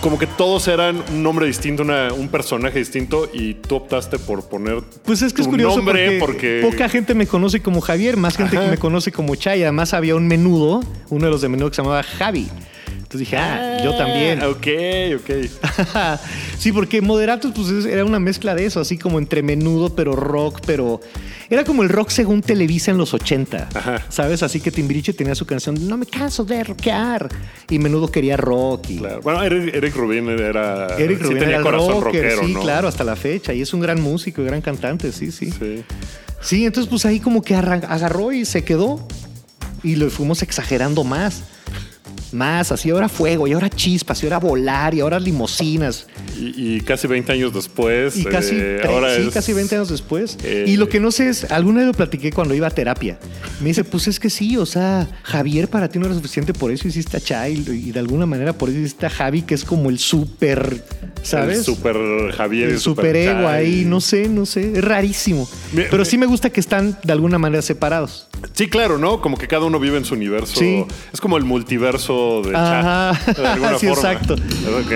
[0.01, 4.49] Como que todos eran un nombre distinto, una- un personaje distinto y tú optaste por
[4.49, 8.17] poner Pues es que es curioso nombre porque, porque, poca gente me conoce como Javier,
[8.17, 8.65] más gente Ajá.
[8.67, 9.63] que me conoce como Chay.
[9.63, 12.49] Además había un menudo, uno de los de menudo que se llamaba Javi.
[12.89, 14.43] Entonces dije, ah, yo también.
[14.43, 14.67] Ok,
[15.21, 16.19] ok.
[16.59, 20.17] sí, porque Moderatos pues es- era una mezcla de eso, así como entre menudo, pero
[20.17, 21.01] rock, pero
[21.49, 24.05] era como el rock según Televisa en los 80, Ajá.
[24.09, 24.43] ¿sabes?
[24.43, 27.29] Así que Timbiriche tenía su canción No me canso de rockear
[27.71, 29.21] y menudo quería rock y Claro.
[29.23, 30.89] Bueno, Eric, Eric Rubin era.
[30.99, 32.61] Eric sí Rubin tenía era corazón rocker, rockero, sí, ¿no?
[32.63, 35.53] claro, hasta la fecha y es un gran músico y gran cantante, sí, sí.
[35.53, 35.85] Sí.
[36.41, 39.07] Sí, entonces pues ahí como que agarró y se quedó
[39.85, 41.45] y lo fuimos exagerando más.
[42.33, 46.07] Más, así ahora fuego, y ahora chispas, y ahora volar, y ahora limosinas.
[46.39, 48.17] Y, y casi 20 años después.
[48.17, 50.37] Y casi, eh, ahora sí, es- casi 20 años después.
[50.43, 53.19] Eh, y lo que no sé es, alguna vez lo platiqué cuando iba a terapia.
[53.61, 56.71] Me dice, pues es que sí, o sea, Javier para ti no era suficiente, por
[56.73, 59.65] eso hiciste a Chay y de alguna manera por eso hiciste a Javi, que es
[59.65, 60.83] como el súper,
[61.23, 61.59] ¿sabes?
[61.59, 61.97] El super
[62.37, 62.71] Javier.
[62.71, 65.49] el y super ego ahí, no sé, no sé, es rarísimo.
[65.73, 68.29] Me- Pero me- sí me gusta que están de alguna manera separados.
[68.53, 69.21] Sí, claro, ¿no?
[69.23, 70.57] Como que cada uno vive en su universo.
[70.59, 70.85] Sí.
[71.13, 73.33] Es como el multiverso de Ajá.
[73.33, 74.13] De alguna Sí, forma.
[74.13, 74.35] exacto.
[74.35, 74.93] Ok.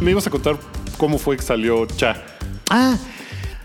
[0.00, 0.56] Me ibas a contar
[0.96, 2.16] cómo fue que salió Cha.
[2.70, 2.96] Ah,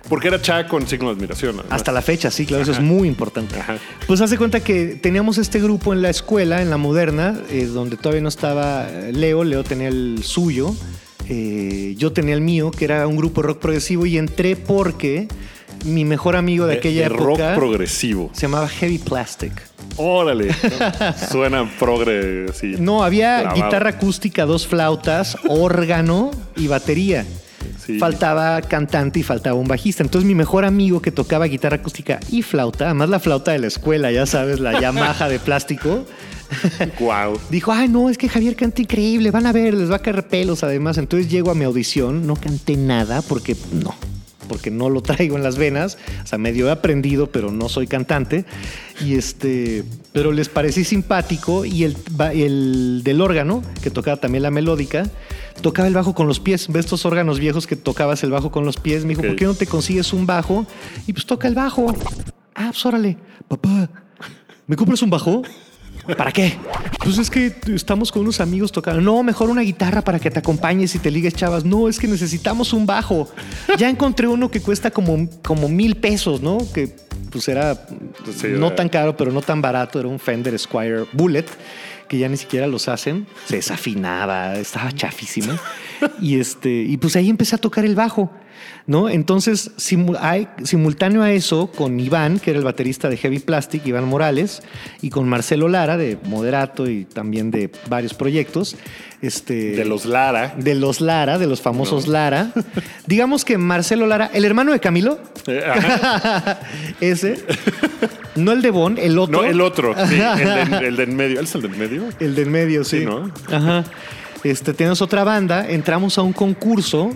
[0.09, 1.51] Porque era Cha con signo de admiración.
[1.59, 1.67] además.
[1.71, 3.57] hasta la fecha, sí, claro, eso es muy importante.
[3.59, 3.77] Ajá.
[4.07, 7.95] Pues hace cuenta que teníamos este grupo en la escuela, en la moderna, eh, donde
[7.97, 10.75] todavía no estaba Leo, Leo tenía el suyo,
[11.29, 15.27] eh, yo tenía el mío, que era un grupo rock progresivo, y entré porque
[15.83, 18.29] mi mejor amigo de, De- aquella de rock progresivo.
[18.33, 19.51] se llamaba Heavy Plastic.
[19.97, 20.49] Órale.
[21.31, 22.75] Suena progre, sí.
[22.79, 23.63] No, había Clavado.
[23.63, 27.25] guitarra acústica, dos flautas, órgano y batería.
[27.83, 27.97] Sí.
[27.99, 30.03] Faltaba cantante y faltaba un bajista.
[30.03, 33.67] Entonces mi mejor amigo que tocaba guitarra acústica y flauta, además la flauta de la
[33.67, 36.05] escuela, ya sabes, la Yamaha de plástico,
[36.99, 37.39] Wow.
[37.49, 40.27] dijo, ay no, es que Javier canta increíble, van a ver, les va a caer
[40.27, 40.97] pelos además.
[40.97, 43.95] Entonces llego a mi audición, no canté nada porque no.
[44.45, 45.97] Porque no lo traigo en las venas.
[46.23, 48.45] O sea, medio he aprendido, pero no soy cantante.
[49.01, 49.83] Y este,
[50.13, 51.97] pero les parecí simpático y el,
[52.33, 55.09] el del órgano, que tocaba también la melódica,
[55.61, 56.67] tocaba el bajo con los pies.
[56.69, 59.03] ¿Ves estos órganos viejos que tocabas el bajo con los pies?
[59.03, 59.21] Me dijo.
[59.21, 60.65] ¿por qué no te consigues un bajo?
[61.07, 61.93] Y pues toca el bajo.
[62.53, 63.17] Ah, pues órale.
[63.47, 63.89] Papá,
[64.67, 65.43] ¿me compras un bajo?
[66.17, 66.53] ¿Para qué?
[67.03, 69.01] Pues es que estamos con unos amigos tocando.
[69.01, 71.65] No, mejor una guitarra para que te acompañes y te ligues, chavas.
[71.65, 73.29] No, es que necesitamos un bajo.
[73.77, 76.59] Ya encontré uno que cuesta como, como mil pesos, ¿no?
[76.73, 76.95] Que
[77.31, 77.87] pues era
[78.33, 78.71] Sí, no eh.
[78.71, 79.99] tan caro, pero no tan barato.
[79.99, 81.45] Era un Fender Squire Bullet,
[82.07, 83.27] que ya ni siquiera los hacen.
[83.45, 85.53] Se desafinaba, estaba chafísimo.
[86.21, 88.31] Y, este, y pues ahí empecé a tocar el bajo.
[88.87, 89.09] ¿No?
[89.09, 89.71] Entonces,
[90.19, 94.61] hay- simultáneo a eso, con Iván, que era el baterista de Heavy Plastic, Iván Morales,
[95.01, 98.75] y con Marcelo Lara, de Moderato y también de varios proyectos.
[99.21, 100.53] Este, De los Lara.
[100.57, 102.51] de los Lara, de los famosos Lara.
[103.07, 105.63] Digamos que Marcelo Lara, el hermano de Camilo, Eh,
[107.01, 107.43] ese,
[108.35, 109.41] no el de Bon, el otro.
[109.41, 111.39] No, el otro, sí, el, de, el de en medio.
[111.39, 112.03] ¿Él es el de en medio?
[112.19, 112.99] El del medio, sí.
[112.99, 113.31] Sí, ¿no?
[113.51, 113.83] Ajá.
[114.43, 117.09] Este, tenemos otra banda, entramos a un concurso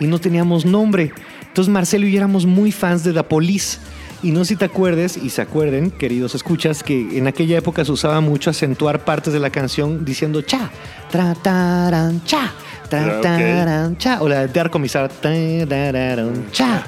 [0.00, 1.12] y no teníamos nombre.
[1.46, 3.78] Entonces Marcelo y yo éramos muy fans de Police.
[4.22, 7.84] Y no sé si te acuerdes y se acuerden, queridos escuchas, que en aquella época
[7.84, 10.70] se usaba mucho acentuar partes de la canción diciendo cha,
[11.10, 12.52] tra, taran, cha,
[12.88, 14.22] tra, Ah, taran, cha.
[14.22, 16.86] O la de tararan, cha.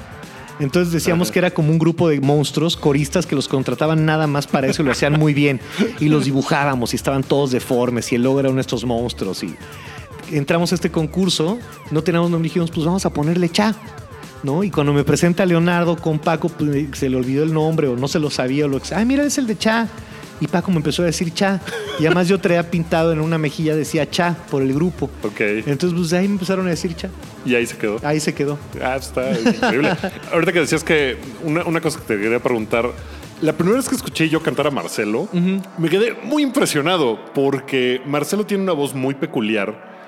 [0.59, 4.45] Entonces decíamos que era como un grupo de monstruos, coristas que los contrataban nada más
[4.45, 5.61] para eso y lo hacían muy bien.
[5.99, 9.41] Y los dibujábamos y estaban todos deformes y el logo era uno de estos monstruos.
[9.43, 9.55] Y
[10.31, 11.59] entramos a este concurso,
[11.91, 13.75] no teníamos nombre, dijimos, pues vamos a ponerle cha.
[14.41, 14.63] ¿No?
[14.63, 18.07] Y cuando me presenta Leonardo con Paco, pues, se le olvidó el nombre o no
[18.07, 18.95] se lo sabía o lo que.
[18.95, 19.89] Ay, mira, es el de Cha.
[20.39, 21.59] Y Paco me empezó a decir Cha.
[21.99, 25.09] Y además yo traía pintado en una mejilla, decía Cha por el grupo.
[25.23, 25.41] Ok.
[25.41, 27.09] Entonces, pues ahí me empezaron a decir Cha.
[27.45, 27.99] Y ahí se quedó.
[28.01, 28.57] Ahí se quedó.
[28.81, 29.91] Ah, está increíble.
[30.31, 32.89] Ahorita que decías que una, una cosa que te quería preguntar.
[33.41, 35.29] La primera vez que escuché yo cantar a Marcelo,
[35.77, 39.98] me quedé muy impresionado porque Marcelo tiene una voz muy peculiar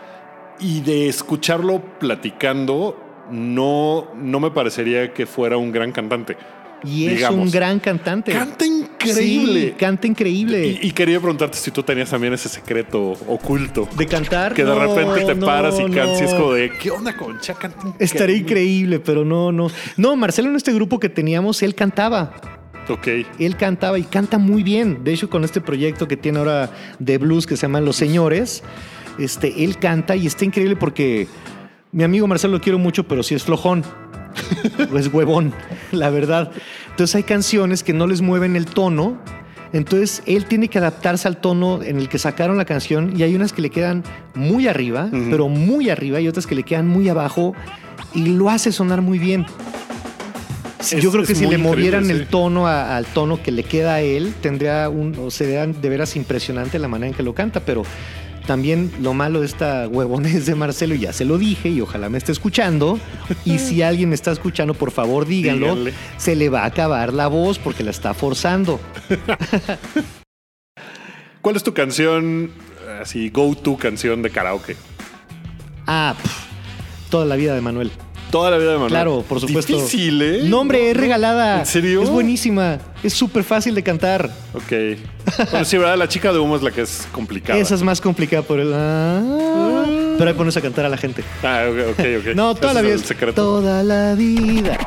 [0.62, 2.98] y de escucharlo platicando
[3.32, 6.38] no, no me parecería que fuera un gran cantante.
[6.84, 7.46] Y es digamos.
[7.46, 8.32] un gran cantante.
[8.32, 9.68] Canta increíble.
[9.68, 10.80] Sí, canta increíble.
[10.82, 13.88] Y, y quería preguntarte si tú tenías también ese secreto oculto.
[13.96, 14.54] de cantar.
[14.54, 17.16] Que de no, repente te no, paras y cantas y es como de, ¿qué onda,
[17.16, 17.54] Concha?
[17.54, 18.06] Canta increíble".
[18.06, 19.68] Estaría increíble, pero no, no.
[19.98, 22.34] No, Marcelo en este grupo que teníamos, él cantaba.
[22.90, 23.08] Ok.
[23.40, 25.04] Él cantaba y canta muy bien.
[25.04, 28.64] De hecho, con este proyecto que tiene ahora de blues que se llama Los Señores,
[29.20, 31.28] este, él canta y está increíble porque
[31.92, 33.84] mi amigo Marcelo lo quiero mucho, pero sí es flojón.
[34.92, 35.54] o es huevón,
[35.92, 36.52] la verdad.
[36.92, 39.18] Entonces hay canciones que no les mueven el tono.
[39.74, 43.36] Entonces él tiene que adaptarse al tono en el que sacaron la canción y hay
[43.36, 44.04] unas que le quedan
[44.36, 47.56] muy arriba, pero muy arriba y otras que le quedan muy abajo
[48.14, 49.46] y lo hace sonar muy bien.
[50.82, 53.64] Sí, Es- Yo creo que si le movieran el tono a- al tono que le
[53.64, 57.34] queda a él, tendría un, o sería de veras impresionante la manera en que lo
[57.34, 57.84] canta, pero
[58.46, 62.18] también lo malo de esta huevonés de Marcelo, ya se lo dije y ojalá me
[62.18, 63.00] esté escuchando.
[63.46, 65.68] Y si alguien me está escuchando, por favor díganlo.
[65.68, 65.94] Díganle.
[66.18, 68.80] Se le va a acabar la voz porque la está forzando.
[71.42, 72.52] ¿Cuál es tu canción,
[73.02, 74.76] así, go-to canción de karaoke?
[75.88, 76.16] Ah,
[77.10, 77.92] toda la vida de Manuel.
[78.32, 78.90] Toda la vida de Manuel.
[78.92, 79.74] Claro, por supuesto.
[79.76, 80.42] Difícil, ¿eh?
[80.46, 81.60] No, hombre, es regalada.
[81.60, 82.02] ¿En serio?
[82.02, 82.80] Es buenísima.
[83.04, 84.30] Es súper fácil de cantar.
[84.54, 84.98] Ok.
[85.52, 85.98] Bueno, sí, ¿verdad?
[85.98, 87.60] La chica de humo es la que es complicada.
[87.60, 88.72] Esa es más complicada por el.
[88.74, 89.86] ah,
[90.18, 91.24] pero ahí pones a cantar a la gente.
[91.44, 92.36] Ah, ok, ok.
[92.36, 92.94] No, toda Ese la es vida.
[92.96, 93.34] el es secreto.
[93.42, 94.78] Toda la vida.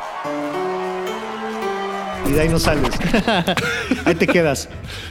[2.27, 2.89] Y de ahí no sales.
[4.05, 4.67] ahí te quedas.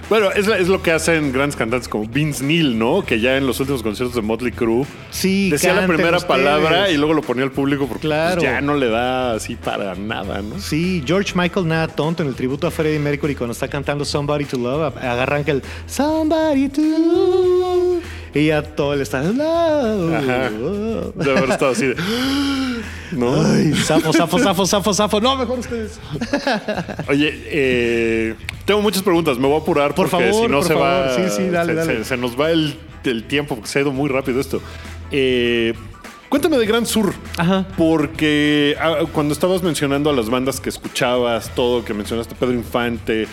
[0.08, 3.04] Bueno, es, es lo que hacen grandes cantantes como Vince Neil, ¿no?
[3.04, 6.24] Que ya en los últimos conciertos de Motley Crue Sí, decía la primera ustedes.
[6.24, 8.40] palabra y luego lo ponía al público porque Claro.
[8.40, 10.58] pues, ya no le da así para nada, ¿no?
[10.58, 14.44] Sí, George Michael nada tonto en el tributo a Freddie Mercury cuando está cantando Somebody
[14.44, 18.02] to Love, agarran que el Somebody to Love
[18.34, 20.50] y ya todo el está Ajá.
[20.50, 21.94] De haber estado así de.
[23.16, 23.34] ¿No?
[23.44, 25.20] Ay, zafo, zafo, zafo, zafo, zafo.
[25.20, 25.98] No, mejor ustedes.
[27.08, 28.34] Oye, eh,
[28.64, 29.38] tengo muchas preguntas.
[29.38, 31.14] Me voy a apurar Por porque favor, si no por se va.
[31.16, 31.96] Sí, sí, dale, se, dale.
[31.98, 34.60] se- se nos va el, el tiempo porque se ha ido muy rápido esto.
[35.10, 35.74] Eh,
[36.28, 37.14] cuéntame de Gran Sur.
[37.36, 37.66] Ajá.
[37.76, 43.28] Porque ah, cuando estabas mencionando a las bandas que escuchabas, todo, que mencionaste Pedro Infante,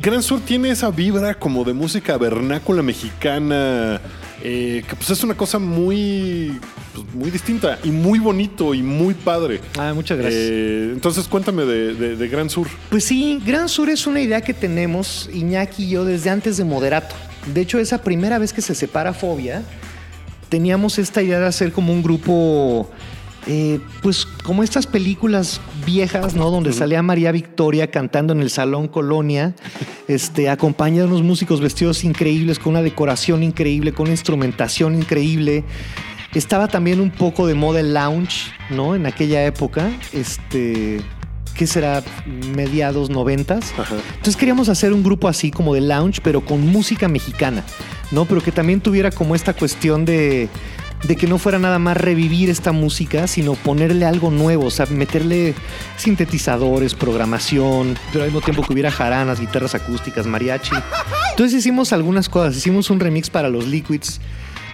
[0.00, 4.00] Gran Sur tiene esa vibra como de música vernácula mexicana,
[4.44, 6.58] eh, que pues es una cosa muy,
[6.94, 9.60] pues, muy distinta y muy bonito y muy padre.
[9.78, 10.42] Ah, muchas gracias.
[10.44, 12.66] Eh, entonces cuéntame de, de- de Gran Sur.
[12.90, 16.64] Pues sí, Gran Sur es una idea que tenemos Iñaki y yo desde antes de
[16.64, 17.14] Moderato.
[17.52, 19.62] De hecho, esa primera vez que se separa Fobia,
[20.48, 22.90] teníamos esta idea de hacer como un grupo,
[23.46, 26.50] eh, pues como estas películas viejas, ¿no?
[26.50, 29.54] Donde salía María Victoria cantando en el Salón Colonia,
[30.06, 35.64] este, acompañada de unos músicos vestidos increíbles, con una decoración increíble, con una instrumentación increíble.
[36.34, 38.94] Estaba también un poco de moda el lounge, ¿no?
[38.94, 41.00] En aquella época, este,
[41.54, 42.02] ¿qué será?
[42.54, 43.74] Mediados noventas.
[44.16, 47.64] Entonces queríamos hacer un grupo así como de lounge, pero con música mexicana,
[48.12, 48.24] ¿no?
[48.24, 50.48] Pero que también tuviera como esta cuestión de,
[51.02, 54.86] de que no fuera nada más revivir esta música, sino ponerle algo nuevo, o sea,
[54.86, 55.54] meterle
[55.96, 60.74] sintetizadores, programación, pero al mismo tiempo que hubiera jaranas, guitarras acústicas, mariachi.
[61.30, 64.20] Entonces hicimos algunas cosas, hicimos un remix para los Liquids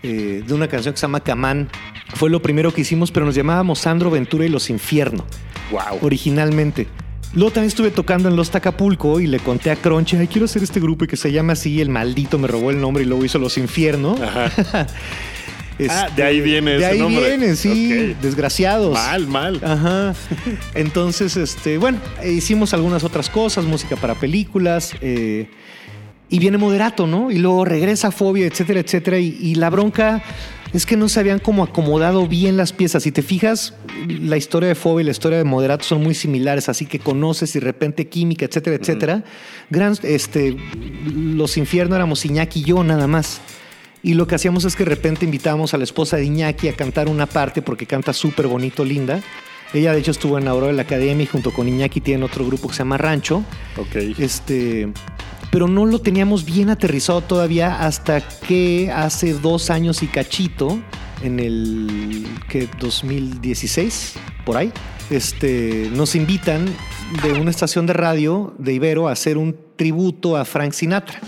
[0.03, 1.69] eh, de una canción que se llama Camán.
[2.15, 5.25] Fue lo primero que hicimos, pero nos llamábamos Sandro Ventura y los Infierno.
[5.71, 5.99] Wow.
[6.03, 6.87] Originalmente.
[7.35, 10.63] Luego también estuve tocando en Los Tacapulco y le conté a Crunchy, ay, quiero hacer
[10.63, 13.23] este grupo y que se llama así, el maldito me robó el nombre y luego
[13.25, 14.17] hizo Los Infierno.
[14.23, 14.87] Ajá.
[15.79, 17.29] Este, Ah, de ahí viene De ese ahí nombre.
[17.37, 18.93] viene, sí, desgraciados.
[18.95, 19.61] Mal, mal.
[19.63, 20.15] Ajá.
[20.75, 24.93] Entonces, este, bueno, hicimos algunas otras cosas, música para películas.
[25.01, 25.49] eh,
[26.31, 27.31] y viene Moderato, ¿no?
[27.31, 29.19] Y luego regresa Fobia, etcétera, etcétera.
[29.19, 30.23] Y, y la bronca
[30.75, 33.05] es que no se habían como acomodado bien las piezas.
[33.05, 33.73] Si te fijas,
[34.07, 37.57] la historia de Fobia y la historia de Moderato son muy similares, así que conoces
[37.57, 39.25] y de repente química, etcétera, etcétera.
[39.71, 40.55] Gran, este,
[41.15, 43.41] los infiernos éramos Iñaki y yo nada más.
[44.03, 46.75] Y lo que hacíamos es que de repente invitábamos a la esposa de Iñaki a
[46.75, 49.21] cantar una parte porque canta súper bonito, linda.
[49.75, 52.47] Ella de hecho estuvo en Aurora de la Academia y junto con Iñaki tienen otro
[52.47, 53.45] grupo que se llama Rancho.
[53.77, 53.97] Ok.
[54.19, 54.89] Este,
[55.51, 60.79] pero no lo teníamos bien aterrizado todavía hasta que hace dos años y cachito,
[61.23, 64.73] en el que 2016, por ahí,
[65.11, 66.67] este, nos invitan
[67.23, 71.21] de una estación de radio de Ibero a hacer un tributo a Frank Sinatra.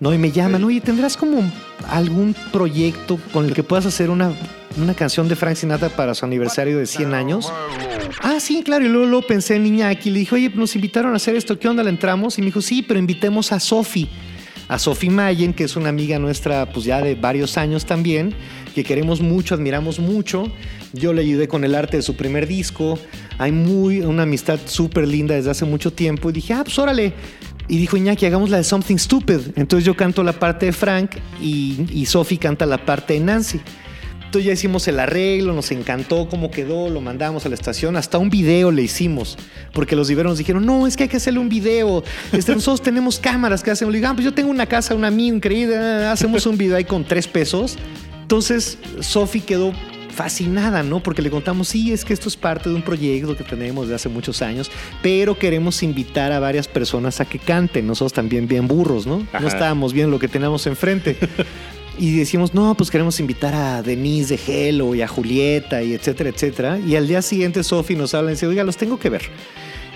[0.00, 0.12] ¿No?
[0.12, 1.42] Y me llaman, oye, ¿tendrás como
[1.88, 4.32] algún proyecto con el que puedas hacer una,
[4.80, 7.52] una canción de Frank Sinatra para su aniversario de 100 años?
[8.22, 8.84] Ah, sí, claro.
[8.84, 11.58] Y luego, luego pensé en Iñaki y le dije, oye, nos invitaron a hacer esto,
[11.58, 11.82] ¿qué onda?
[11.82, 12.38] ¿Le entramos?
[12.38, 14.08] Y me dijo, sí, pero invitemos a Sofi,
[14.68, 18.34] a Sofi Mayen, que es una amiga nuestra, pues ya de varios años también,
[18.74, 20.50] que queremos mucho, admiramos mucho.
[20.92, 22.98] Yo le ayudé con el arte de su primer disco.
[23.38, 26.30] Hay muy, una amistad súper linda desde hace mucho tiempo.
[26.30, 27.12] Y dije, ah, pues órale.
[27.68, 29.40] Y dijo Iñaki, hagamos la de Something Stupid.
[29.56, 33.60] Entonces yo canto la parte de Frank y, y Sofi canta la parte de Nancy.
[34.34, 38.18] Entonces ya hicimos el arreglo, nos encantó cómo quedó, lo mandamos a la estación, hasta
[38.18, 39.38] un video le hicimos,
[39.72, 42.02] porque los iberos nos dijeron, no, es que hay que hacerle un video,
[42.32, 45.06] este, nosotros tenemos cámaras que hacemos, le digo, ah, pues yo tengo una casa, una
[45.06, 47.78] amiga increíble, ah, hacemos un video ahí con tres pesos.
[48.22, 49.72] Entonces Sofi quedó
[50.14, 51.02] fascinada, ¿no?
[51.02, 53.94] Porque le contamos, sí, es que esto es parte de un proyecto que tenemos de
[53.94, 54.70] hace muchos años,
[55.02, 59.26] pero queremos invitar a varias personas a que canten, nosotros también bien burros, ¿no?
[59.32, 59.40] Ajá.
[59.40, 61.16] No estábamos viendo lo que teníamos enfrente.
[61.96, 66.30] Y decimos, no, pues queremos invitar a Denise de Hello y a Julieta y etcétera,
[66.30, 66.78] etcétera.
[66.80, 69.22] Y al día siguiente Sofi nos habla y dice, oiga, los tengo que ver.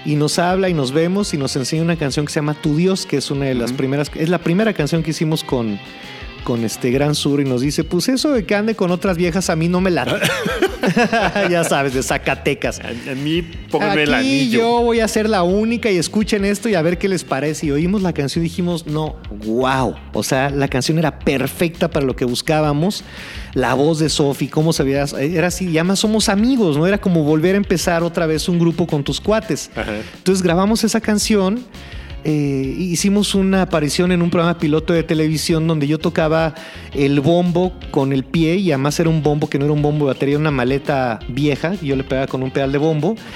[0.05, 2.77] Y nos habla y nos vemos y nos enseña una canción que se llama Tu
[2.77, 5.81] Dios, que es una de las primeras, es la primera canción que hicimos con,
[6.45, 9.51] con este Gran Sur y nos dice, pues eso de que ande con otras viejas
[9.51, 10.13] a mí no me late.
[11.51, 12.81] ya sabes, de Zacatecas.
[12.81, 14.59] A, a mí, pónganme el anillo.
[14.59, 17.67] yo voy a ser la única y escuchen esto y a ver qué les parece.
[17.67, 19.95] Y oímos la canción y dijimos, no, wow.
[20.13, 23.05] O sea, la canción era perfecta para lo que buscábamos.
[23.55, 26.87] La voz de Sofi, cómo se veía, era así, ya más somos amigos, ¿no?
[26.87, 29.71] Era como volver a empezar otra vez un grupo con tus cuates.
[29.75, 29.97] Ajá.
[30.17, 31.65] Entonces grabamos esa canción.
[32.31, 36.55] Eh, hicimos una aparición en un programa piloto de televisión donde yo tocaba
[36.93, 40.05] el bombo con el pie y además era un bombo que no era un bombo
[40.07, 43.17] de batería, una maleta vieja y yo le pegaba con un pedal de bombo.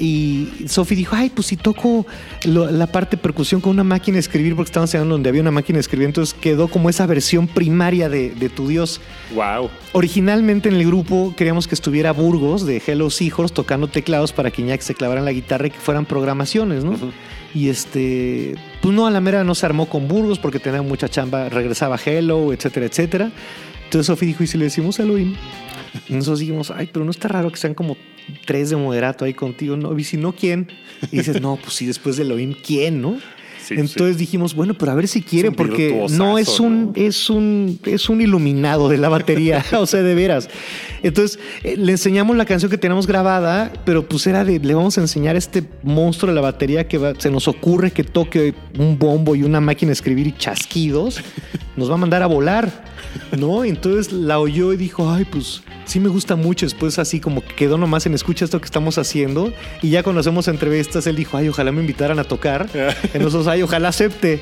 [0.00, 2.06] Y Sofi dijo, ay, pues si toco
[2.44, 5.40] lo- la parte de percusión con una máquina de escribir, porque estaban enseñando donde había
[5.42, 9.00] una máquina de escribir, entonces quedó como esa versión primaria de, de Tu Dios.
[9.34, 9.68] Wow.
[9.94, 14.62] Originalmente en el grupo queríamos que estuviera Burgos de Hello Seahorse tocando teclados para que
[14.62, 16.94] Iñaki se clavara en la guitarra y que fueran programaciones, ¿no?
[17.54, 21.08] Y este, pues no, a la mera no se armó con Burgos porque tenía mucha
[21.08, 23.30] chamba, regresaba Hello, etcétera, etcétera.
[23.84, 25.34] Entonces Sofi dijo, ¿y si le decimos Elohim?
[26.08, 27.96] Y nosotros dijimos, ay, pero no está raro que sean como
[28.44, 29.98] tres de moderato ahí contigo, ¿no?
[29.98, 30.68] Y si no, ¿quién?
[31.10, 33.18] Y dices, no, pues sí, después de Elohim, ¿quién, no?
[33.68, 36.92] Sí, Entonces dijimos, bueno, pero a ver si quiere, porque no es un, ¿no?
[36.94, 40.48] es un, es un iluminado de la batería, o sea, de veras.
[41.02, 44.96] Entonces eh, le enseñamos la canción que tenemos grabada, pero pues era de, le vamos
[44.96, 48.54] a enseñar a este monstruo de la batería que va- se nos ocurre que toque
[48.78, 51.20] un bombo y una máquina de escribir y chasquidos,
[51.78, 52.84] nos va a mandar a volar,
[53.38, 53.64] ¿no?
[53.64, 56.66] Entonces la oyó y dijo, ay, pues sí me gusta mucho.
[56.66, 59.52] Después así como que quedó nomás en escucha esto que estamos haciendo
[59.82, 62.68] y ya cuando hacemos entrevistas, él dijo, ay, ojalá me invitaran a tocar.
[63.14, 64.40] Y nosotros, ay, ojalá acepte.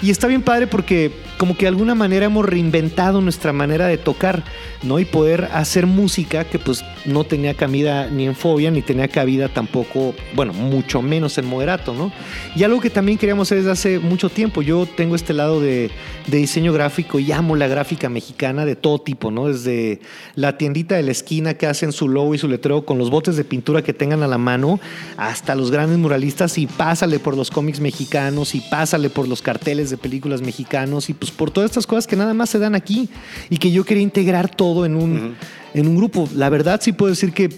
[0.00, 3.98] Y está bien padre porque como que de alguna manera hemos reinventado nuestra manera de
[3.98, 4.44] tocar,
[4.82, 4.98] ¿no?
[5.00, 9.48] Y poder hacer música que pues no tenía cabida ni en Fobia, ni tenía cabida
[9.48, 12.12] tampoco, bueno, mucho menos en Moderato, ¿no?
[12.54, 14.62] Y algo que también queríamos hacer desde hace mucho tiempo.
[14.62, 15.90] Yo tengo este lado de,
[16.26, 19.48] de diseño gráfico y amo la gráfica mexicana de todo tipo, ¿no?
[19.48, 20.00] Desde
[20.36, 23.36] la tiendita de la esquina que hacen su logo y su letrero con los botes
[23.36, 24.78] de pintura que tengan a la mano,
[25.16, 29.87] hasta los grandes muralistas y pásale por los cómics mexicanos y pásale por los carteles
[29.90, 33.08] de películas mexicanos y pues por todas estas cosas que nada más se dan aquí
[33.50, 35.36] y que yo quería integrar todo en un,
[35.74, 36.28] en un grupo.
[36.34, 37.50] La verdad sí puedo decir que,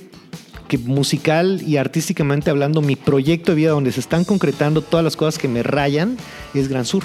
[0.69, 5.17] que musical y artísticamente hablando, mi proyecto de vida donde se están concretando todas las
[5.17, 6.17] cosas que me rayan
[6.55, 7.05] es Gran Sur.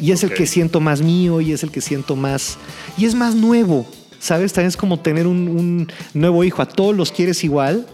[0.00, 2.58] Y es el que siento más mío y es el que siento más...
[2.96, 3.86] Y es más nuevo,
[4.18, 4.52] ¿sabes?
[4.52, 6.62] También es como tener un, un nuevo hijo.
[6.62, 7.86] A todos los quieres igual.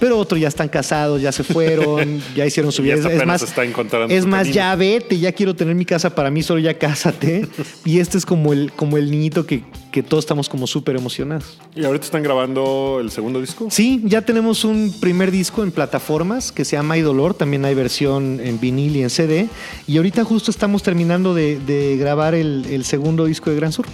[0.00, 2.94] Pero otros ya están casados, ya se fueron, ya hicieron su Y vida.
[2.96, 4.54] Es- es más, está encontrando es más, camino.
[4.54, 7.46] ya vete, ya quiero tener mi casa para mí, solo ya cásate.
[7.84, 11.58] y este es como el, como el niñito que, que todos estamos como súper emocionados.
[11.76, 13.68] ¿Y ahorita están grabando el segundo disco?
[13.70, 17.74] Sí, ya tenemos un primer disco en plataformas que se llama Hay Dolor, también hay
[17.74, 19.48] versión en vinil y en CD.
[19.86, 23.84] Y ahorita justo estamos terminando de, de grabar el, el segundo disco de Gran Sur.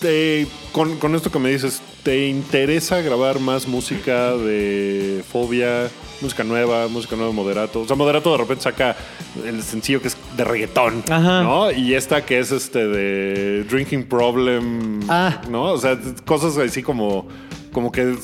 [0.00, 5.90] Te- con, con esto que me dices, ¿te interesa grabar más música de fobia,
[6.22, 7.80] música nueva, música nueva de moderato?
[7.82, 8.96] O sea, moderato de repente saca
[9.44, 11.42] el sencillo que es de reggaetón, Ajá.
[11.42, 11.70] ¿no?
[11.70, 15.42] Y esta que es este de Drinking Problem, Ah.
[15.50, 15.64] ¿no?
[15.64, 17.28] O sea, cosas así como,
[17.72, 18.14] como que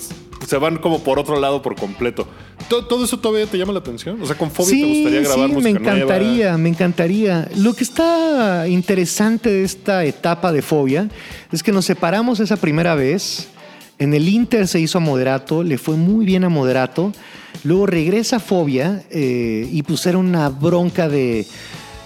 [0.46, 2.26] se van como por otro lado por completo.
[2.68, 4.20] ¿Todo, todo eso todavía te llama la atención?
[4.22, 6.58] O sea, con fobia te gustaría grabar sí, música me encantaría, nueva?
[6.58, 7.48] me encantaría.
[7.56, 11.08] Lo que está interesante de esta etapa de Fobia
[11.50, 13.48] es que nos separamos esa primera vez.
[13.98, 17.12] En el Inter se hizo a Moderato, le fue muy bien a Moderato.
[17.64, 21.46] Luego regresa Fobia eh, y pues era una bronca de,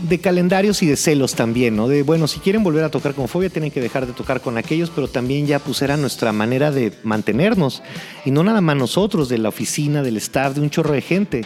[0.09, 1.89] de calendarios y de celos también, ¿no?
[1.89, 4.59] De, bueno, si quieren volver a tocar con Fobia, tienen que dejar de tocar con
[4.59, 7.83] aquellos, pero también ya pues era nuestra manera de mantenernos.
[8.25, 11.43] Y no nada más nosotros, de la oficina, del staff, de un chorro de gente.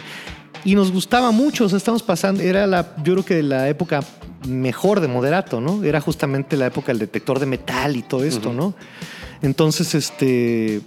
[0.63, 4.03] Y nos gustaba mucho, o sea, estamos pasando, era la, yo creo que la época
[4.47, 5.83] mejor de Moderato, ¿no?
[5.83, 8.73] Era justamente la época del detector de metal y todo esto, ¿no?
[9.41, 10.81] Entonces, este,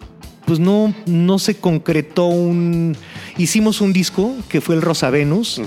[0.46, 2.96] pues no, no se concretó un...
[3.36, 5.60] Hicimos un disco que fue el Rosa Venus,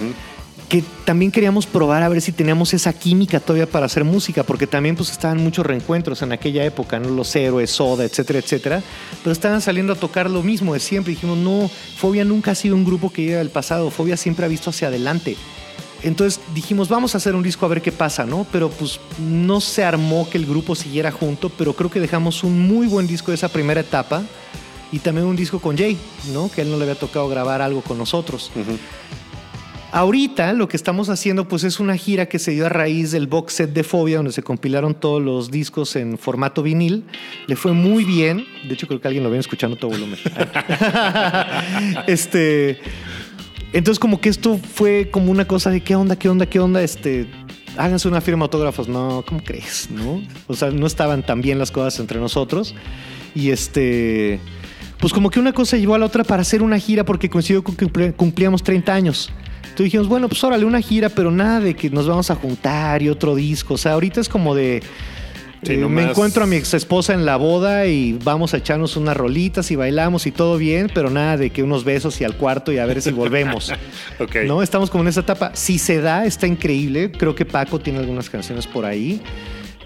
[0.71, 4.67] que también queríamos probar a ver si teníamos esa química todavía para hacer música, porque
[4.67, 7.09] también pues estaban muchos reencuentros en aquella época, ¿no?
[7.09, 8.83] Los héroes, Soda, etcétera, etcétera,
[9.21, 11.11] pero estaban saliendo a tocar lo mismo de siempre.
[11.11, 14.47] Dijimos, no, Fobia nunca ha sido un grupo que lleva del pasado, Fobia siempre ha
[14.47, 15.35] visto hacia adelante.
[16.03, 18.47] Entonces dijimos, vamos a hacer un disco a ver qué pasa, ¿no?
[18.49, 22.65] Pero pues no se armó que el grupo siguiera junto, pero creo que dejamos un
[22.65, 24.23] muy buen disco de esa primera etapa
[24.89, 25.97] y también un disco con Jay,
[26.31, 26.49] ¿no?
[26.49, 28.51] Que él no le había tocado grabar algo con nosotros.
[29.91, 33.27] Ahorita lo que estamos haciendo pues es una gira que se dio a raíz del
[33.27, 37.03] box set de Fobia donde se compilaron todos los discos en formato vinil.
[37.47, 38.45] Le fue muy bien.
[38.67, 40.17] De hecho creo que alguien lo viene escuchando todo volumen.
[42.07, 42.79] este
[43.73, 46.81] entonces como que esto fue como una cosa de qué onda, qué onda, qué onda,
[46.81, 47.27] este
[47.75, 48.87] háganse una firma de autógrafos.
[48.87, 49.89] No, ¿cómo crees?
[49.91, 50.23] ¿No?
[50.47, 52.75] O sea, no estaban tan bien las cosas entre nosotros.
[53.35, 54.39] Y este
[55.01, 57.61] pues como que una cosa llevó a la otra para hacer una gira porque coincidió
[57.61, 59.31] con que cumplíamos 30 años.
[59.71, 63.01] Entonces dijimos, bueno, pues órale, una gira, pero nada de que nos vamos a juntar
[63.01, 63.73] y otro disco.
[63.73, 64.83] O sea, ahorita es como de...
[65.63, 68.57] Sí, eh, nomás- me encuentro a mi ex esposa en la boda y vamos a
[68.57, 72.23] echarnos unas rolitas y bailamos y todo bien, pero nada de que unos besos y
[72.23, 73.71] al cuarto y a ver si volvemos.
[74.19, 74.37] Ok.
[74.45, 74.61] ¿No?
[74.63, 75.51] Estamos como en esa etapa.
[75.53, 77.11] Si se da, está increíble.
[77.11, 79.21] Creo que Paco tiene algunas canciones por ahí.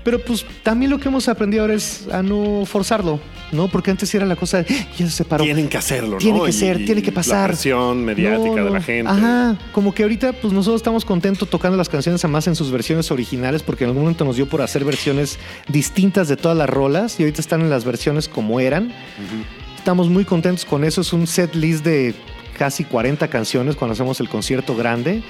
[0.06, 3.20] Pero pues también lo que hemos aprendido ahora es a no forzarlo,
[3.51, 3.68] ¿no?
[3.70, 5.43] Porque antes era la cosa de, "Ah, ya se separó.
[5.43, 6.18] Tienen que hacerlo, ¿no?
[6.20, 7.41] Tiene que Y- ser, tiene que pasar.
[7.41, 9.12] La presión mediática No, de la gente.
[9.12, 13.10] Ajá, como que ahorita pues nosotros estamos contentos tocando las canciones además en sus versiones
[13.10, 17.20] originales porque en algún momento nos dio por hacer versiones distintas de todas las rolas
[17.20, 18.93] y ahorita están en las versiones como eran.
[19.76, 22.14] Estamos muy contentos con eso, es un set list de
[22.60, 25.24] casi 40 canciones cuando hacemos el concierto grande.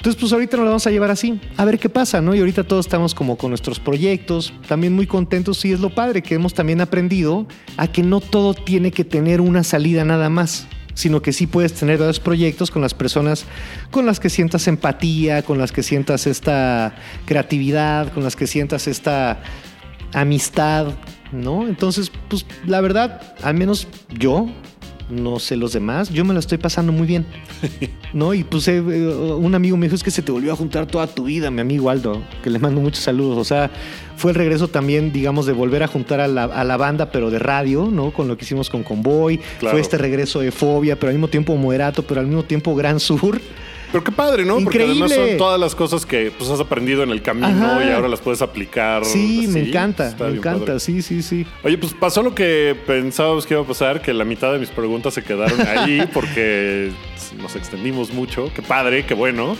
[0.00, 2.34] Entonces, pues ahorita nos lo vamos a llevar así, a ver qué pasa, ¿no?
[2.34, 6.22] Y ahorita todos estamos como con nuestros proyectos, también muy contentos y es lo padre
[6.22, 7.46] que hemos también aprendido
[7.76, 11.74] a que no todo tiene que tener una salida nada más, sino que sí puedes
[11.74, 13.44] tener varios proyectos con las personas
[13.90, 16.94] con las que sientas empatía, con las que sientas esta
[17.26, 19.42] creatividad, con las que sientas esta
[20.14, 20.94] amistad,
[21.30, 21.68] ¿no?
[21.68, 23.86] Entonces, pues la verdad, al menos
[24.18, 24.48] yo,
[25.10, 27.26] no sé los demás, yo me lo estoy pasando muy bien,
[28.12, 28.32] ¿no?
[28.34, 30.86] Y pues eh, eh, un amigo me dijo, es que se te volvió a juntar
[30.86, 33.70] toda tu vida, mi amigo Aldo, que le mando muchos saludos, o sea,
[34.16, 37.30] fue el regreso también, digamos, de volver a juntar a la, a la banda, pero
[37.30, 38.12] de radio, ¿no?
[38.12, 39.72] Con lo que hicimos con Convoy, Claro.
[39.74, 43.00] fue este regreso de Fobia, pero al mismo tiempo Moderato, pero al mismo tiempo Gran
[43.00, 43.40] Sur.
[43.92, 44.54] Pero qué padre, ¿no?
[44.60, 45.04] Porque Increíble.
[45.06, 47.84] además son todas las cosas que pues, has aprendido en el camino Ajá.
[47.84, 49.04] y ahora las puedes aplicar.
[49.04, 50.80] Sí, me encanta, Está me encanta, padre.
[50.80, 51.44] sí, sí, sí.
[51.64, 54.70] Oye, pues pasó lo que pensábamos que iba a pasar, que la mitad de mis
[54.70, 56.90] preguntas se quedaron ahí porque
[57.40, 58.50] nos extendimos mucho.
[58.54, 59.56] Qué padre, qué bueno.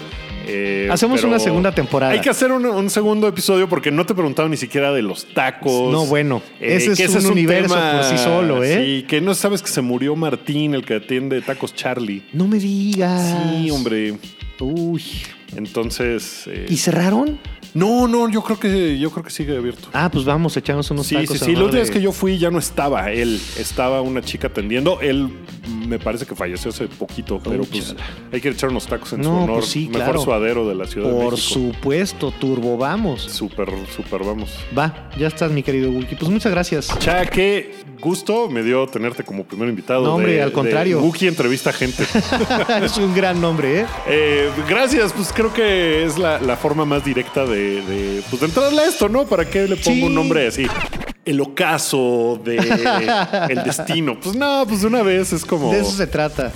[0.47, 2.13] Eh, Hacemos una segunda temporada.
[2.13, 5.03] Hay que hacer un, un segundo episodio porque no te he preguntado ni siquiera de
[5.03, 5.93] los tacos.
[5.93, 8.83] No, bueno, ese que es un universo por sí solo, ¿eh?
[8.85, 12.25] Sí, que no sabes que se murió Martín, el que atiende Tacos Charlie.
[12.33, 13.37] No me digas.
[13.53, 14.15] Sí, hombre.
[14.61, 15.03] Uy.
[15.57, 16.45] Entonces.
[16.47, 17.39] eh, ¿Y cerraron?
[17.75, 19.89] No, no, yo creo que yo creo que sigue abierto.
[19.93, 21.39] Ah, pues vamos, echamos unos Sí, tacos.
[21.39, 21.57] sí, en sí.
[21.57, 23.41] La última vez que yo fui ya no estaba él.
[23.59, 25.01] Estaba una chica atendiendo.
[25.01, 25.29] Él
[25.87, 28.01] me parece que falleció hace poquito, pero pues chala.
[28.33, 29.59] hay que echar unos tacos en su No, honor.
[29.61, 30.21] pues sí, Mejor claro.
[30.23, 33.23] suadero de la Ciudad de Por supuesto, turbo, vamos.
[33.23, 34.51] Súper, súper, vamos.
[34.77, 36.17] Va, ya estás, mi querido Wookie.
[36.17, 36.89] Pues muchas gracias.
[36.99, 40.03] Cha, qué gusto me dio tenerte como primer invitado.
[40.05, 41.01] No, hombre, de- al contrario.
[41.01, 42.05] Wookie entrevista gente.
[42.83, 43.87] es un gran nombre, ¿eh?
[44.09, 48.47] Eh, gracias, pues creo que es la, la forma más directa de, de, pues de
[48.47, 49.27] entrarle a esto, ¿no?
[49.27, 50.03] ¿Para qué le pongo Sí.
[50.03, 50.67] un nombre así?
[51.25, 52.57] El ocaso de
[53.49, 54.19] el destino.
[54.21, 55.73] Pues no, pues de una vez es como.
[55.73, 56.53] De eso se trata.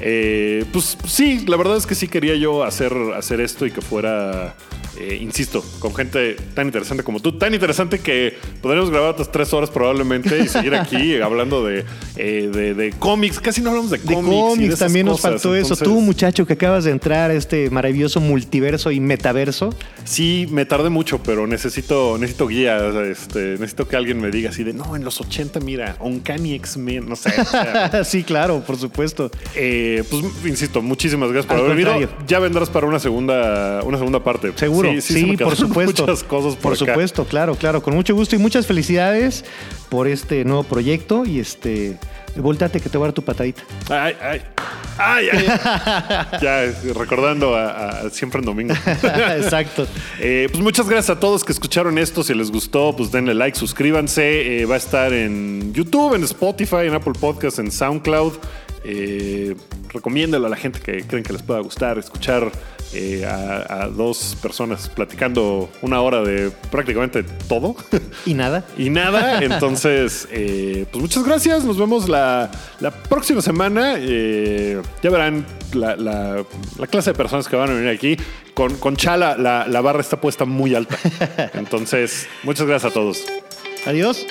[0.00, 3.80] Eh, pues sí, la verdad es que sí quería yo hacer, hacer esto y que
[3.80, 4.54] fuera,
[4.98, 7.32] eh, insisto, con gente tan interesante como tú.
[7.38, 11.84] Tan interesante que podríamos grabar otras tres horas probablemente y seguir aquí hablando de,
[12.16, 13.40] eh, de, de cómics.
[13.40, 14.60] Casi no hablamos de De cómics.
[14.60, 15.42] y esas también nos cosas.
[15.42, 15.76] faltó eso.
[15.76, 19.70] Tú, muchacho, que acabas de entrar a este maravilloso multiverso y metaverso.
[20.04, 22.78] Sí, me tardé mucho, pero necesito, necesito guía.
[23.04, 27.08] Este, necesito que alguien me diga así de no, en los 80, mira, Uncanny X-Men,
[27.08, 27.32] no sé.
[27.40, 29.30] o sea, sí, claro, por supuesto.
[29.56, 31.92] eh, pues insisto, muchísimas gracias por Al haber venido.
[32.08, 32.26] contrario.
[32.26, 34.52] Ya vendrás para una segunda, una segunda parte.
[34.56, 36.02] Seguro, sí, me por supuesto.
[36.02, 37.82] Muchas cosas por, Por supuesto, claro, claro.
[37.82, 39.44] Con mucho gusto y muchas felicidades
[39.88, 41.24] por este nuevo proyecto.
[41.24, 41.98] Y este,
[42.36, 43.62] volteate que te voy a dar tu patadita.
[43.88, 44.42] Ay, ay.
[44.96, 45.46] Ay, ay.
[46.42, 48.74] ya, recordando a, a siempre en domingo.
[49.36, 49.86] Exacto.
[50.20, 52.22] Eh, pues muchas gracias a todos que escucharon esto.
[52.22, 54.60] Si les gustó, pues denle like, suscríbanse.
[54.60, 58.34] Eh, va a estar en YouTube, en Spotify, en Apple Podcasts, en SoundCloud.
[58.84, 59.56] Eh,
[59.88, 62.52] recomiéndelo a la gente que creen que les pueda gustar escuchar
[62.94, 67.74] eh, a, a dos personas platicando una hora de prácticamente todo.
[68.24, 68.64] Y nada.
[68.78, 71.64] Y nada, entonces, eh, pues muchas gracias.
[71.64, 73.94] Nos vemos la, la próxima semana.
[73.98, 76.44] Eh, ya verán la, la-
[76.78, 78.16] la clase de personas que van a venir aquí.
[78.54, 80.96] Con, con Chala, la, la barra está puesta muy alta.
[81.54, 83.24] Entonces, muchas gracias a todos.
[83.86, 84.24] Adiós.